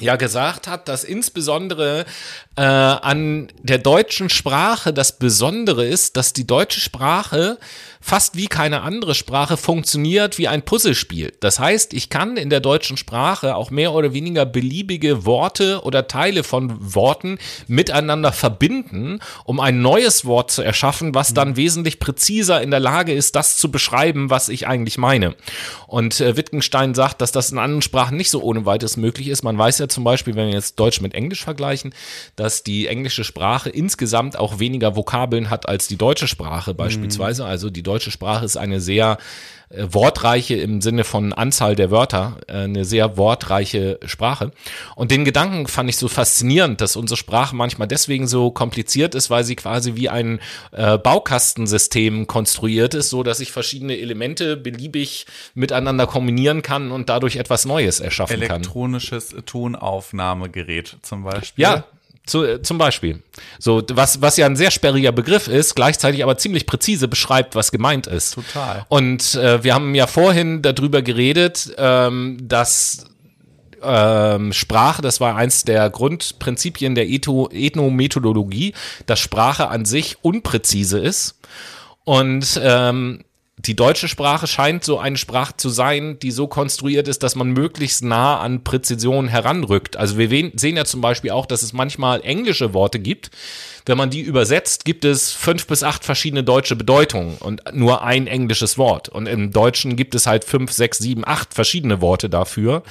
[0.00, 2.04] ja gesagt hat, dass insbesondere
[2.56, 7.58] äh, an der deutschen Sprache das Besondere ist, dass die deutsche Sprache
[8.00, 11.32] fast wie keine andere Sprache funktioniert wie ein Puzzlespiel.
[11.40, 16.06] Das heißt, ich kann in der deutschen Sprache auch mehr oder weniger beliebige Worte oder
[16.06, 22.62] Teile von Worten miteinander verbinden, um ein neues Wort zu erschaffen, was dann wesentlich präziser
[22.62, 25.34] in der Lage ist, das zu beschreiben, was ich eigentlich meine.
[25.88, 29.42] Und äh, Wittgenstein sagt, dass das in anderen Sprachen nicht so ohne weiteres möglich ist.
[29.42, 31.94] Man weiß ja, ja zum Beispiel, wenn wir jetzt Deutsch mit Englisch vergleichen,
[32.36, 37.42] dass die englische Sprache insgesamt auch weniger Vokabeln hat als die deutsche Sprache beispielsweise.
[37.42, 37.48] Mhm.
[37.48, 39.18] Also die deutsche Sprache ist eine sehr
[39.68, 44.52] äh, wortreiche im Sinne von Anzahl der Wörter, äh, eine sehr wortreiche Sprache.
[44.94, 49.28] Und den Gedanken fand ich so faszinierend, dass unsere Sprache manchmal deswegen so kompliziert ist,
[49.28, 50.40] weil sie quasi wie ein
[50.70, 57.36] äh, Baukastensystem konstruiert ist, so dass ich verschiedene Elemente beliebig miteinander kombinieren kann und dadurch
[57.36, 58.60] etwas Neues erschaffen kann.
[58.60, 61.62] Elektronisches Tonaufnahmegerät zum Beispiel.
[61.62, 61.84] Ja,
[62.26, 63.22] zu, äh, zum Beispiel.
[63.58, 67.70] So, was, was ja ein sehr sperriger Begriff ist, gleichzeitig aber ziemlich präzise beschreibt, was
[67.70, 68.34] gemeint ist.
[68.34, 68.84] Total.
[68.88, 73.06] Und äh, wir haben ja vorhin darüber geredet, ähm, dass
[73.82, 78.74] ähm, Sprache, das war eins der Grundprinzipien der Ethnomethodologie,
[79.06, 81.38] dass Sprache an sich unpräzise ist.
[82.04, 83.24] Und ähm,
[83.58, 87.48] die deutsche Sprache scheint so eine Sprache zu sein, die so konstruiert ist, dass man
[87.48, 89.96] möglichst nah an Präzision heranrückt.
[89.96, 93.30] Also wir sehen ja zum Beispiel auch, dass es manchmal englische Worte gibt.
[93.86, 98.26] Wenn man die übersetzt, gibt es fünf bis acht verschiedene deutsche Bedeutungen und nur ein
[98.26, 99.08] englisches Wort.
[99.08, 102.82] Und im Deutschen gibt es halt fünf, sechs, sieben, acht verschiedene Worte dafür,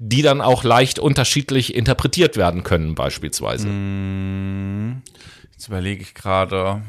[0.00, 3.68] die dann auch leicht unterschiedlich interpretiert werden können, beispielsweise.
[3.68, 5.02] Hm,
[5.52, 6.82] jetzt überlege ich gerade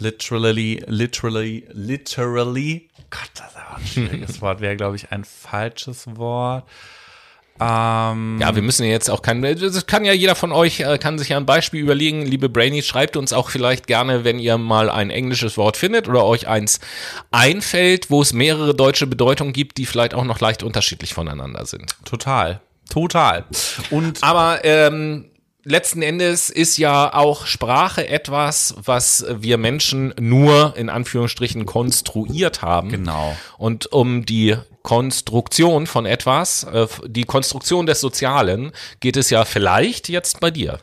[0.00, 6.16] literally, literally, literally, Gott, das ist aber ein schwieriges Wort, wäre, glaube ich, ein falsches
[6.16, 6.64] Wort.
[7.62, 11.18] Ähm, ja, wir müssen jetzt auch kein, das kann ja jeder von euch, äh, kann
[11.18, 12.24] sich ja ein Beispiel überlegen.
[12.24, 16.24] Liebe Brainies, schreibt uns auch vielleicht gerne, wenn ihr mal ein englisches Wort findet oder
[16.24, 16.80] euch eins
[17.30, 21.94] einfällt, wo es mehrere deutsche Bedeutungen gibt, die vielleicht auch noch leicht unterschiedlich voneinander sind.
[22.06, 22.60] Total.
[22.88, 23.44] Total.
[23.90, 25.26] Und aber ähm,
[25.64, 32.90] letzten Endes ist ja auch Sprache etwas, was wir Menschen nur in Anführungsstrichen konstruiert haben.
[32.90, 33.36] Genau.
[33.58, 40.08] Und um die Konstruktion von etwas, äh, die Konstruktion des Sozialen, geht es ja vielleicht
[40.08, 40.78] jetzt bei dir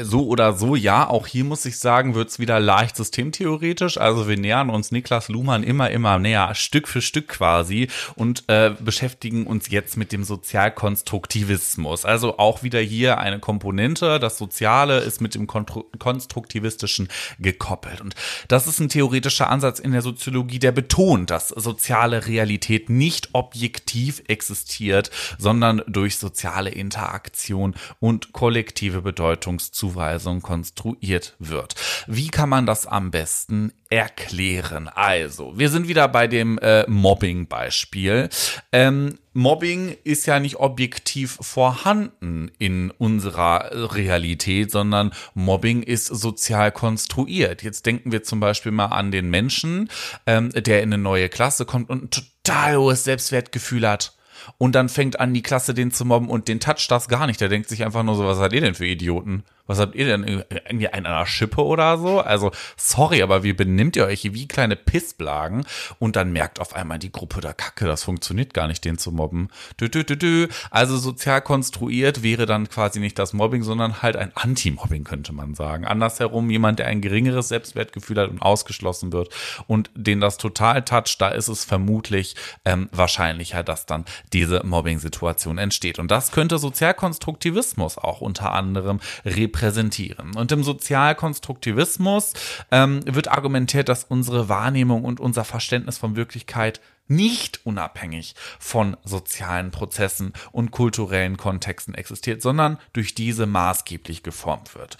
[0.00, 3.98] so oder so, ja, auch hier muss ich sagen, wird's wieder leicht systemtheoretisch.
[3.98, 8.74] Also wir nähern uns Niklas Luhmann immer, immer näher, Stück für Stück quasi und äh,
[8.80, 12.06] beschäftigen uns jetzt mit dem Sozialkonstruktivismus.
[12.06, 17.08] Also auch wieder hier eine Komponente, das Soziale ist mit dem Konstruktivistischen
[17.38, 18.00] gekoppelt.
[18.00, 18.14] Und
[18.48, 24.22] das ist ein theoretischer Ansatz in der Soziologie, der betont, dass soziale Realität nicht objektiv
[24.28, 31.74] existiert, sondern durch soziale Interaktion und kollektive Bedeutung Bedeutungszuweisung konstruiert wird.
[32.06, 34.88] Wie kann man das am besten erklären?
[34.88, 38.28] Also, wir sind wieder bei dem äh, Mobbing-Beispiel.
[38.72, 47.62] Ähm, Mobbing ist ja nicht objektiv vorhanden in unserer Realität, sondern Mobbing ist sozial konstruiert.
[47.62, 49.90] Jetzt denken wir zum Beispiel mal an den Menschen,
[50.26, 54.17] ähm, der in eine neue Klasse kommt und ein total hohes Selbstwertgefühl hat
[54.56, 57.40] und dann fängt an, die Klasse den zu mobben und den toucht das gar nicht.
[57.40, 59.44] Der denkt sich einfach nur so, was seid ihr denn für Idioten?
[59.68, 60.24] Was habt ihr denn?
[60.24, 62.20] Irgendwie einen an der Schippe oder so?
[62.20, 65.66] Also, sorry, aber wie benimmt ihr euch wie kleine Pissblagen?
[65.98, 69.12] Und dann merkt auf einmal die Gruppe der Kacke, das funktioniert gar nicht, den zu
[69.12, 69.50] mobben.
[69.78, 70.48] Dü, dü, dü, dü.
[70.70, 75.54] Also sozial konstruiert wäre dann quasi nicht das Mobbing, sondern halt ein Anti-Mobbing, könnte man
[75.54, 75.84] sagen.
[75.84, 79.28] Andersherum, jemand, der ein geringeres Selbstwertgefühl hat und ausgeschlossen wird
[79.66, 85.58] und den das total toucht, da ist es vermutlich ähm, wahrscheinlicher, dass dann diese Mobbing-Situation
[85.58, 85.98] entsteht.
[85.98, 90.34] Und das könnte Sozialkonstruktivismus auch unter anderem repräsentieren repräsentieren.
[90.36, 92.32] Und im Sozialkonstruktivismus
[92.70, 99.70] ähm, wird argumentiert, dass unsere Wahrnehmung und unser Verständnis von Wirklichkeit nicht unabhängig von sozialen
[99.70, 104.98] Prozessen und kulturellen Kontexten existiert, sondern durch diese maßgeblich geformt wird.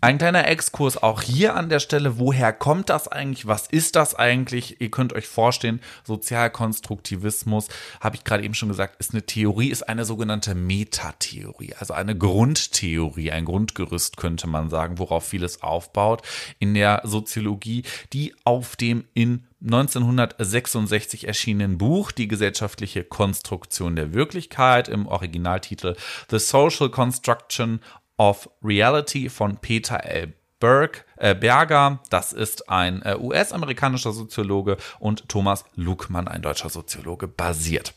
[0.00, 2.18] Ein kleiner Exkurs auch hier an der Stelle.
[2.18, 3.46] Woher kommt das eigentlich?
[3.46, 4.80] Was ist das eigentlich?
[4.80, 7.68] Ihr könnt euch vorstellen, Sozialkonstruktivismus,
[8.00, 12.16] habe ich gerade eben schon gesagt, ist eine Theorie, ist eine sogenannte Metatheorie, also eine
[12.16, 16.22] Grundtheorie, ein Grundgerüst könnte man sagen, worauf vieles aufbaut
[16.58, 24.88] in der Soziologie, die auf dem in 1966 erschienenen Buch Die gesellschaftliche Konstruktion der Wirklichkeit
[24.88, 25.96] im Originaltitel
[26.30, 27.80] The Social Construction
[28.18, 30.34] of Reality von Peter L.
[30.58, 37.28] Berg, äh, Berger, das ist ein äh, US-amerikanischer Soziologe und Thomas Luckmann, ein deutscher Soziologe,
[37.28, 37.92] basiert.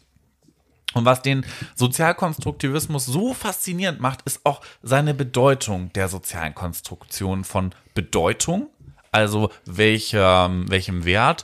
[0.94, 1.46] Und was den
[1.76, 8.70] Sozialkonstruktivismus so faszinierend macht, ist auch seine Bedeutung der sozialen Konstruktion von Bedeutung,
[9.12, 11.44] also welchem, welchem Wert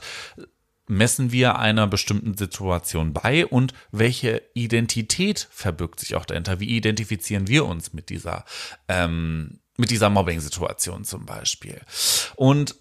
[0.88, 6.60] messen wir einer bestimmten Situation bei und welche Identität verbirgt sich auch dahinter?
[6.60, 8.44] Wie identifizieren wir uns mit dieser,
[8.88, 11.80] ähm, mit dieser Mobbing-Situation zum Beispiel?
[12.36, 12.76] Und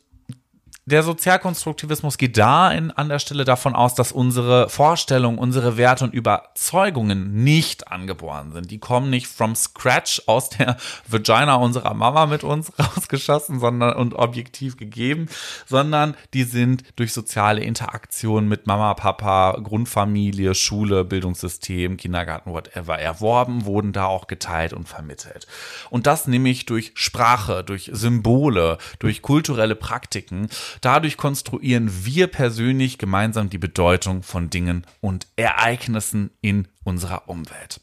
[0.87, 6.03] der Sozialkonstruktivismus geht da in, an der Stelle davon aus, dass unsere Vorstellungen, unsere Werte
[6.03, 8.69] und Überzeugungen nicht angeboren sind.
[8.69, 10.77] Die kommen nicht from scratch aus der
[11.07, 15.27] Vagina unserer Mama mit uns rausgeschossen, sondern und objektiv gegeben,
[15.65, 23.65] sondern die sind durch soziale Interaktion mit Mama, Papa, Grundfamilie, Schule, Bildungssystem, Kindergarten, whatever erworben,
[23.65, 25.47] wurden da auch geteilt und vermittelt.
[25.89, 30.47] Und das nämlich durch Sprache, durch Symbole, durch kulturelle Praktiken,
[30.81, 37.81] Dadurch konstruieren wir persönlich gemeinsam die Bedeutung von Dingen und Ereignissen in unserer Umwelt.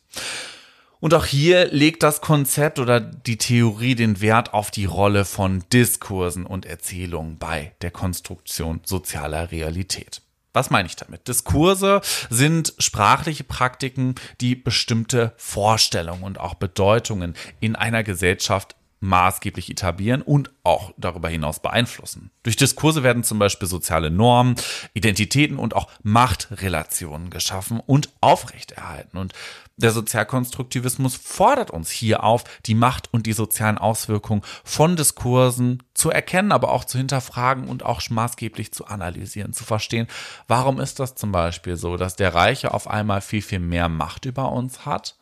[1.01, 5.65] Und auch hier legt das Konzept oder die Theorie den Wert auf die Rolle von
[5.73, 10.23] Diskursen und Erzählungen bei der Konstruktion sozialer Realität.
[10.53, 11.27] Was meine ich damit?
[11.29, 20.23] Diskurse sind sprachliche Praktiken, die bestimmte Vorstellungen und auch Bedeutungen in einer Gesellschaft maßgeblich etablieren
[20.23, 22.31] und auch darüber hinaus beeinflussen.
[22.45, 24.55] Durch Diskurse werden zum Beispiel soziale Normen,
[24.95, 29.19] Identitäten und auch Machtrelationen geschaffen und aufrechterhalten.
[29.19, 29.33] Und
[29.77, 36.11] der Sozialkonstruktivismus fordert uns hier auf, die Macht und die sozialen Auswirkungen von Diskursen zu
[36.11, 40.07] erkennen, aber auch zu hinterfragen und auch maßgeblich zu analysieren, zu verstehen,
[40.47, 44.27] warum ist das zum Beispiel so, dass der Reiche auf einmal viel, viel mehr Macht
[44.27, 45.17] über uns hat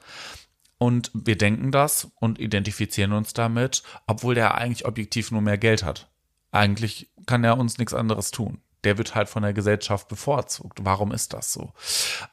[0.81, 5.85] und wir denken das und identifizieren uns damit, obwohl der eigentlich objektiv nur mehr Geld
[5.85, 6.09] hat.
[6.53, 8.63] Eigentlich kann er uns nichts anderes tun.
[8.83, 10.79] Der wird halt von der Gesellschaft bevorzugt.
[10.83, 11.75] Warum ist das so?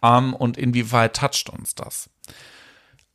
[0.01, 2.09] Ähm, und inwieweit toucht uns das?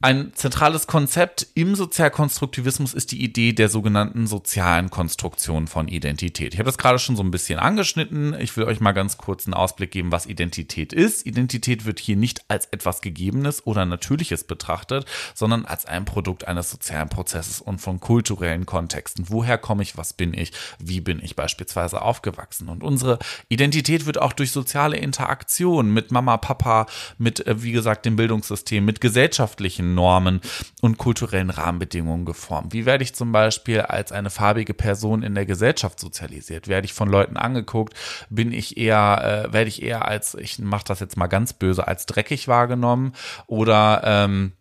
[0.05, 6.55] Ein zentrales Konzept im Sozialkonstruktivismus ist die Idee der sogenannten sozialen Konstruktion von Identität.
[6.55, 8.34] Ich habe das gerade schon so ein bisschen angeschnitten.
[8.40, 11.24] Ich will euch mal ganz kurz einen Ausblick geben, was Identität ist.
[11.24, 16.68] Identität wird hier nicht als etwas Gegebenes oder Natürliches betrachtet, sondern als ein Produkt eines
[16.68, 19.26] sozialen Prozesses und von kulturellen Kontexten.
[19.28, 19.96] Woher komme ich?
[19.96, 20.50] Was bin ich?
[20.80, 22.68] Wie bin ich beispielsweise aufgewachsen?
[22.68, 26.86] Und unsere Identität wird auch durch soziale Interaktion mit Mama, Papa,
[27.18, 30.40] mit, äh, wie gesagt, dem Bildungssystem, mit gesellschaftlichen Normen
[30.80, 32.72] und kulturellen Rahmenbedingungen geformt.
[32.72, 36.68] Wie werde ich zum Beispiel als eine farbige Person in der Gesellschaft sozialisiert?
[36.68, 37.95] Werde ich von Leuten angeguckt?
[38.30, 41.86] Bin ich eher, äh, werde ich eher als, ich mache das jetzt mal ganz böse,
[41.86, 43.12] als dreckig wahrgenommen?
[43.47, 44.53] Oder ähm,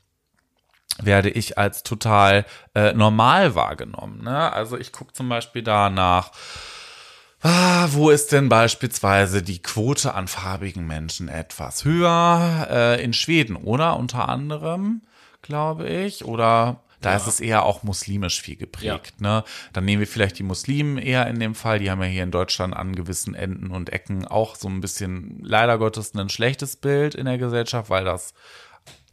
[1.01, 4.23] werde ich als total äh, normal wahrgenommen.
[4.23, 4.51] Ne?
[4.51, 6.31] Also ich gucke zum Beispiel da nach,
[7.41, 12.67] ah, wo ist denn beispielsweise die Quote an farbigen Menschen etwas höher?
[12.69, 13.97] Äh, in Schweden, oder?
[13.97, 15.01] Unter anderem
[15.41, 16.25] glaube ich.
[16.25, 17.17] Oder da ja.
[17.17, 19.15] ist es eher auch muslimisch viel geprägt.
[19.19, 19.37] Ja.
[19.39, 19.43] Ne?
[19.73, 21.79] Dann nehmen wir vielleicht die Muslimen eher in dem Fall.
[21.79, 25.39] Die haben ja hier in Deutschland an gewissen Enden und Ecken auch so ein bisschen
[25.41, 28.33] leider Gottes ein schlechtes Bild in der Gesellschaft, weil das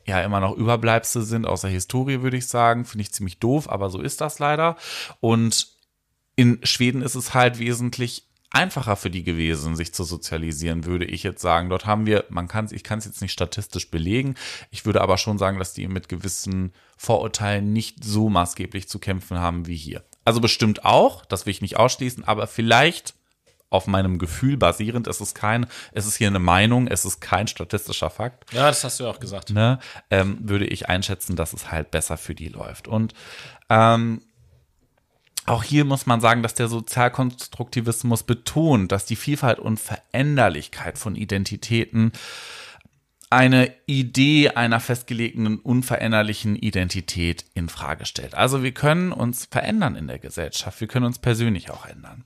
[0.05, 2.85] ja immer noch Überbleibsel sind aus der Historie, würde ich sagen.
[2.85, 4.77] Finde ich ziemlich doof, aber so ist das leider.
[5.21, 5.78] Und
[6.39, 11.25] in Schweden ist es halt wesentlich einfacher für die gewesen, sich zu sozialisieren, würde ich
[11.25, 11.69] jetzt sagen.
[11.69, 14.37] Dort haben wir, man kann ich kann es jetzt nicht statistisch belegen.
[14.71, 19.41] Ich würde aber schon sagen, dass die mit gewissen Vorurteilen nicht so maßgeblich zu kämpfen
[19.41, 20.05] haben wie hier.
[20.25, 23.15] Also bestimmt auch, das will ich nicht ausschließen, aber vielleicht
[23.69, 25.09] auf meinem Gefühl basierend.
[25.09, 28.53] Es ist kein, es ist hier eine Meinung, es ist kein statistischer Fakt.
[28.53, 29.51] Ja, das hast du ja auch gesagt.
[29.51, 32.87] Ne, ähm, würde ich einschätzen, dass es halt besser für die läuft.
[32.87, 33.13] Und
[33.69, 34.23] ähm,
[35.49, 41.17] auch hier muss man sagen, dass der Sozialkonstruktivismus betont, dass die Vielfalt und Veränderlichkeit von
[41.17, 42.13] Identitäten
[43.31, 48.35] eine Idee einer festgelegten, unveränderlichen Identität in Frage stellt.
[48.35, 52.25] Also wir können uns verändern in der Gesellschaft, wir können uns persönlich auch ändern.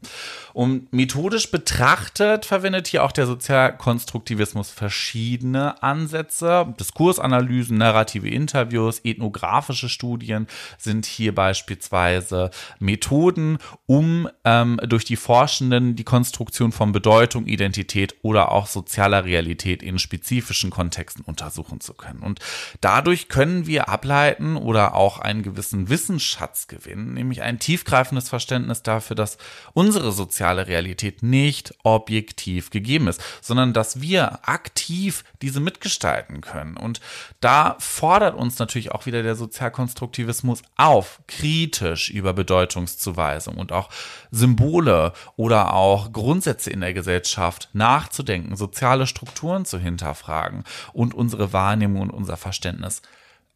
[0.53, 6.73] Und methodisch betrachtet verwendet hier auch der Sozialkonstruktivismus verschiedene Ansätze.
[6.79, 10.47] Diskursanalysen, narrative Interviews, ethnografische Studien
[10.79, 18.53] sind hier beispielsweise Methoden, um ähm, durch die Forschenden die Konstruktion von Bedeutung, Identität oder
[18.53, 22.21] auch sozialer Realität in spezifischen Kontexten Kontexten untersuchen zu können.
[22.21, 22.41] Und
[22.83, 29.17] dadurch können wir ableiten oder auch einen gewissen Wissensschatz gewinnen, nämlich ein tiefgreifendes Verständnis dafür,
[29.17, 29.39] dass
[29.73, 36.77] unsere soziale Realität nicht objektiv gegeben ist, sondern dass wir aktiv diese mitgestalten können.
[36.77, 37.01] Und
[37.41, 43.89] da fordert uns natürlich auch wieder der Sozialkonstruktivismus auf, kritisch über Bedeutungszuweisung und auch
[44.31, 52.03] Symbole oder auch Grundsätze in der Gesellschaft nachzudenken, soziale Strukturen zu hinterfragen und unsere Wahrnehmung
[52.03, 53.03] und unser Verständnis,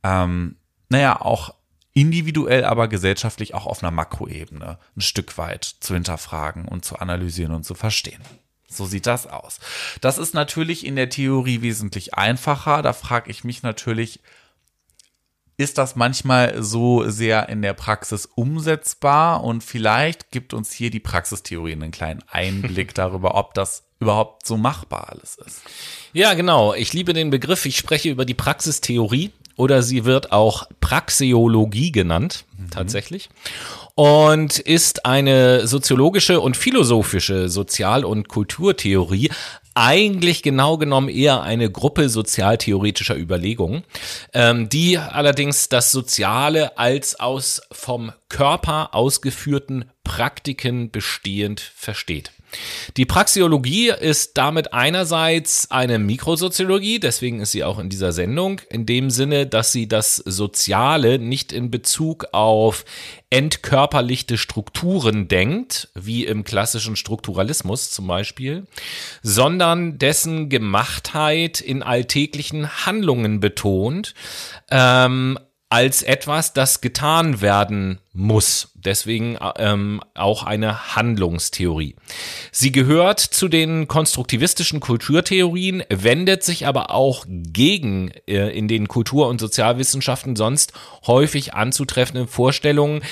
[0.02, 0.56] ähm,
[0.88, 1.54] naja, auch
[1.92, 7.52] individuell, aber gesellschaftlich auch auf einer Makroebene ein Stück weit zu hinterfragen und zu analysieren
[7.52, 8.20] und zu verstehen.
[8.68, 9.60] So sieht das aus.
[10.00, 12.82] Das ist natürlich in der Theorie wesentlich einfacher.
[12.82, 14.20] Da frage ich mich natürlich,
[15.56, 21.00] ist das manchmal so sehr in der Praxis umsetzbar und vielleicht gibt uns hier die
[21.00, 25.62] Praxistheorie einen kleinen Einblick darüber, ob das überhaupt so machbar alles ist.
[26.12, 26.74] Ja, genau.
[26.74, 27.66] Ich liebe den Begriff.
[27.66, 32.70] Ich spreche über die Praxistheorie oder sie wird auch Praxeologie genannt, mhm.
[32.70, 33.28] tatsächlich.
[33.94, 39.30] Und ist eine soziologische und philosophische Sozial- und Kulturtheorie,
[39.74, 43.84] eigentlich genau genommen eher eine Gruppe sozialtheoretischer Überlegungen,
[44.32, 52.32] ähm, die allerdings das Soziale als aus vom Körper ausgeführten Praktiken bestehend versteht.
[52.96, 58.86] Die Praxeologie ist damit einerseits eine Mikrosoziologie, deswegen ist sie auch in dieser Sendung, in
[58.86, 62.84] dem Sinne, dass sie das Soziale nicht in Bezug auf
[63.30, 68.66] entkörperlichte Strukturen denkt, wie im klassischen Strukturalismus zum Beispiel,
[69.22, 74.14] sondern dessen Gemachtheit in alltäglichen Handlungen betont,
[74.70, 75.38] ähm,
[75.68, 78.68] als etwas, das getan werden muss.
[78.74, 81.96] Deswegen ähm, auch eine Handlungstheorie.
[82.52, 89.28] Sie gehört zu den konstruktivistischen Kulturtheorien, wendet sich aber auch gegen äh, in den Kultur-
[89.28, 90.72] und Sozialwissenschaften sonst
[91.06, 93.02] häufig anzutreffenden Vorstellungen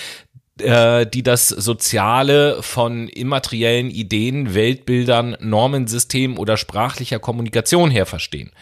[0.60, 8.52] äh, die das Soziale von immateriellen Ideen, Weltbildern, Normensystemen oder sprachlicher Kommunikation her verstehen.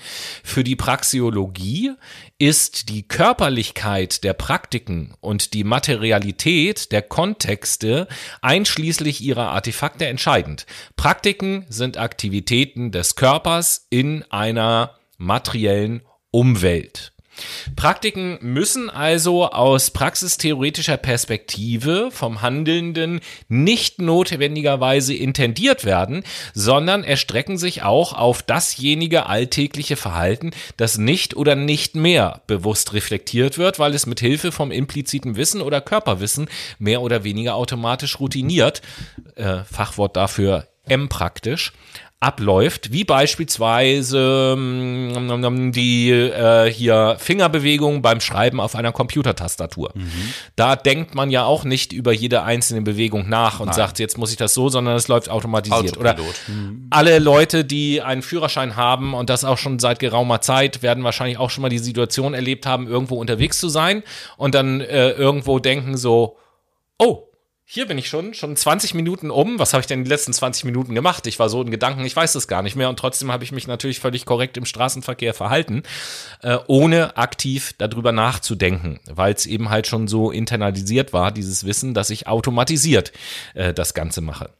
[0.42, 1.92] Für die Praxiologie
[2.38, 8.08] ist die Körperlichkeit der Praktiken und die Materialität der Kontexte
[8.40, 10.64] einschließlich ihrer Artefakte entscheidend.
[10.96, 17.11] Praktiken sind Aktivitäten des Körpers in einer materiellen Umwelt.
[17.76, 27.82] Praktiken müssen also aus praxistheoretischer Perspektive vom Handelnden nicht notwendigerweise intendiert werden, sondern erstrecken sich
[27.82, 34.06] auch auf dasjenige alltägliche Verhalten, das nicht oder nicht mehr bewusst reflektiert wird, weil es
[34.06, 38.82] mit Hilfe vom impliziten Wissen oder Körperwissen mehr oder weniger automatisch routiniert,
[39.36, 41.72] äh, Fachwort dafür M praktisch,
[42.22, 49.90] abläuft, wie beispielsweise ähm, die äh, hier Fingerbewegung beim Schreiben auf einer Computertastatur.
[49.94, 50.10] Mhm.
[50.54, 53.74] Da denkt man ja auch nicht über jede einzelne Bewegung nach und Nein.
[53.74, 55.98] sagt, jetzt muss ich das so, sondern es läuft automatisiert.
[55.98, 56.16] Oder
[56.46, 56.86] mhm.
[56.90, 61.38] alle Leute, die einen Führerschein haben und das auch schon seit geraumer Zeit, werden wahrscheinlich
[61.38, 64.04] auch schon mal die Situation erlebt haben, irgendwo unterwegs zu sein
[64.36, 66.36] und dann äh, irgendwo denken so,
[66.98, 67.31] oh,
[67.74, 69.58] hier bin ich schon, schon 20 Minuten um.
[69.58, 71.26] Was habe ich denn die letzten 20 Minuten gemacht?
[71.26, 72.90] Ich war so in Gedanken, ich weiß es gar nicht mehr.
[72.90, 75.82] Und trotzdem habe ich mich natürlich völlig korrekt im Straßenverkehr verhalten,
[76.42, 81.94] äh, ohne aktiv darüber nachzudenken, weil es eben halt schon so internalisiert war, dieses Wissen,
[81.94, 83.10] dass ich automatisiert
[83.54, 84.50] äh, das Ganze mache.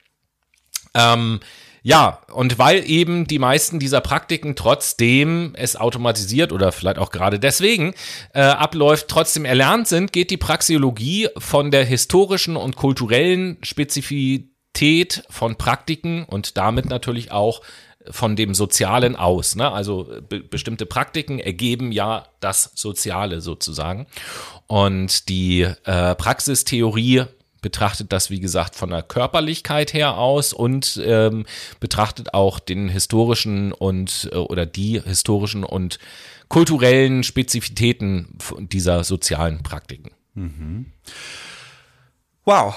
[0.95, 1.41] Ähm,
[1.83, 7.41] ja, und weil eben die meisten dieser Praktiken trotzdem es automatisiert oder vielleicht auch gerade
[7.41, 7.95] deswegen
[8.35, 15.57] äh, abläuft, trotzdem erlernt sind, geht die Praxiologie von der historischen und kulturellen Spezifität von
[15.57, 17.63] Praktiken und damit natürlich auch
[18.11, 19.57] von dem Sozialen aus.
[19.57, 19.71] Ne?
[19.71, 24.07] Also be bestimmte Praktiken ergeben ja das Soziale sozusagen.
[24.67, 27.25] Und die äh, Praxistheorie
[27.63, 31.47] betrachtet das, wie gesagt, von der Körperlichkeit her aus und ähm,
[31.81, 35.99] betrachtet auch den historischen und äh, oder die historischen und
[36.49, 40.11] kulturellen Spezifitäten dieser sozialen Praktiken.
[40.35, 40.87] Mhm.
[42.45, 42.77] Wow,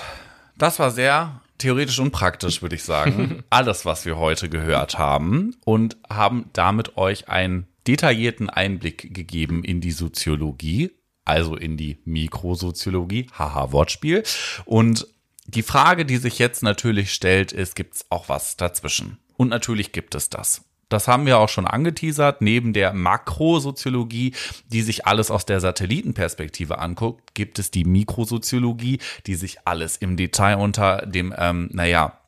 [0.57, 3.43] das war sehr theoretisch und praktisch, würde ich sagen.
[3.49, 9.81] Alles, was wir heute gehört haben und haben damit euch einen detaillierten Einblick gegeben in
[9.81, 10.91] die Soziologie
[11.26, 14.23] also in die Mikrosoziologie, haha, Wortspiel.
[14.65, 15.07] Und
[15.47, 19.17] die Frage, die sich jetzt natürlich stellt, ist, gibt es auch was dazwischen?
[19.38, 20.63] Und natürlich gibt es das.
[20.89, 22.41] Das haben wir auch schon angeteasert.
[22.41, 24.34] Neben der Makrosoziologie,
[24.67, 30.15] die sich alles aus der Satellitenperspektive anguckt, gibt es die Mikrosoziologie, die sich alles im
[30.15, 32.19] Detail unter dem, ähm, naja,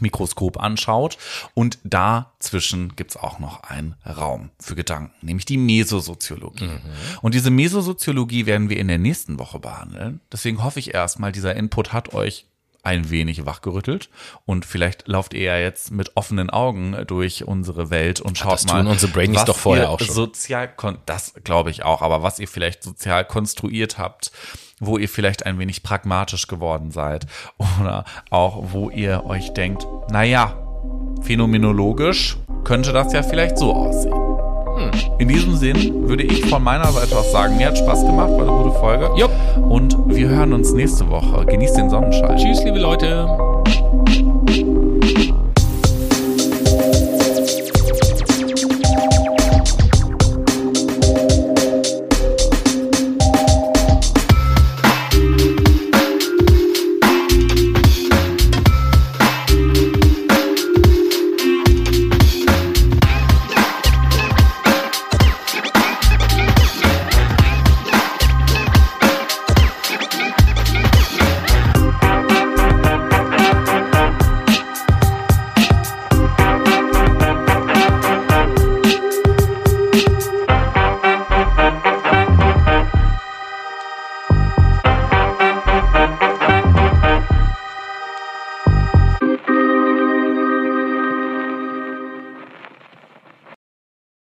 [0.00, 1.18] Mikroskop anschaut.
[1.54, 6.66] Und dazwischen gibt's auch noch einen Raum für Gedanken, nämlich die Mesosoziologie.
[6.66, 6.80] Mhm.
[7.20, 10.20] Und diese Mesosoziologie werden wir in der nächsten Woche behandeln.
[10.30, 12.46] Deswegen hoffe ich erstmal, dieser Input hat euch
[12.82, 14.10] ein wenig wachgerüttelt
[14.44, 18.66] und vielleicht lauft ihr ja jetzt mit offenen Augen durch unsere Welt und schaut das
[18.66, 20.14] mal, unsere Brainies was doch vorher auch schon.
[20.14, 20.72] sozial
[21.06, 24.32] das glaube ich auch, aber was ihr vielleicht sozial konstruiert habt,
[24.80, 27.26] wo ihr vielleicht ein wenig pragmatisch geworden seid
[27.80, 30.56] oder auch wo ihr euch denkt, naja,
[31.22, 34.21] phänomenologisch könnte das ja vielleicht so aussehen.
[35.18, 38.42] In diesem Sinn würde ich von meiner Seite aus sagen, mir hat Spaß gemacht, war
[38.42, 39.10] eine gute Folge.
[39.16, 39.30] Jupp.
[39.68, 41.44] Und wir hören uns nächste Woche.
[41.46, 42.36] Genießt den Sonnenschein.
[42.36, 43.51] Tschüss, liebe Leute.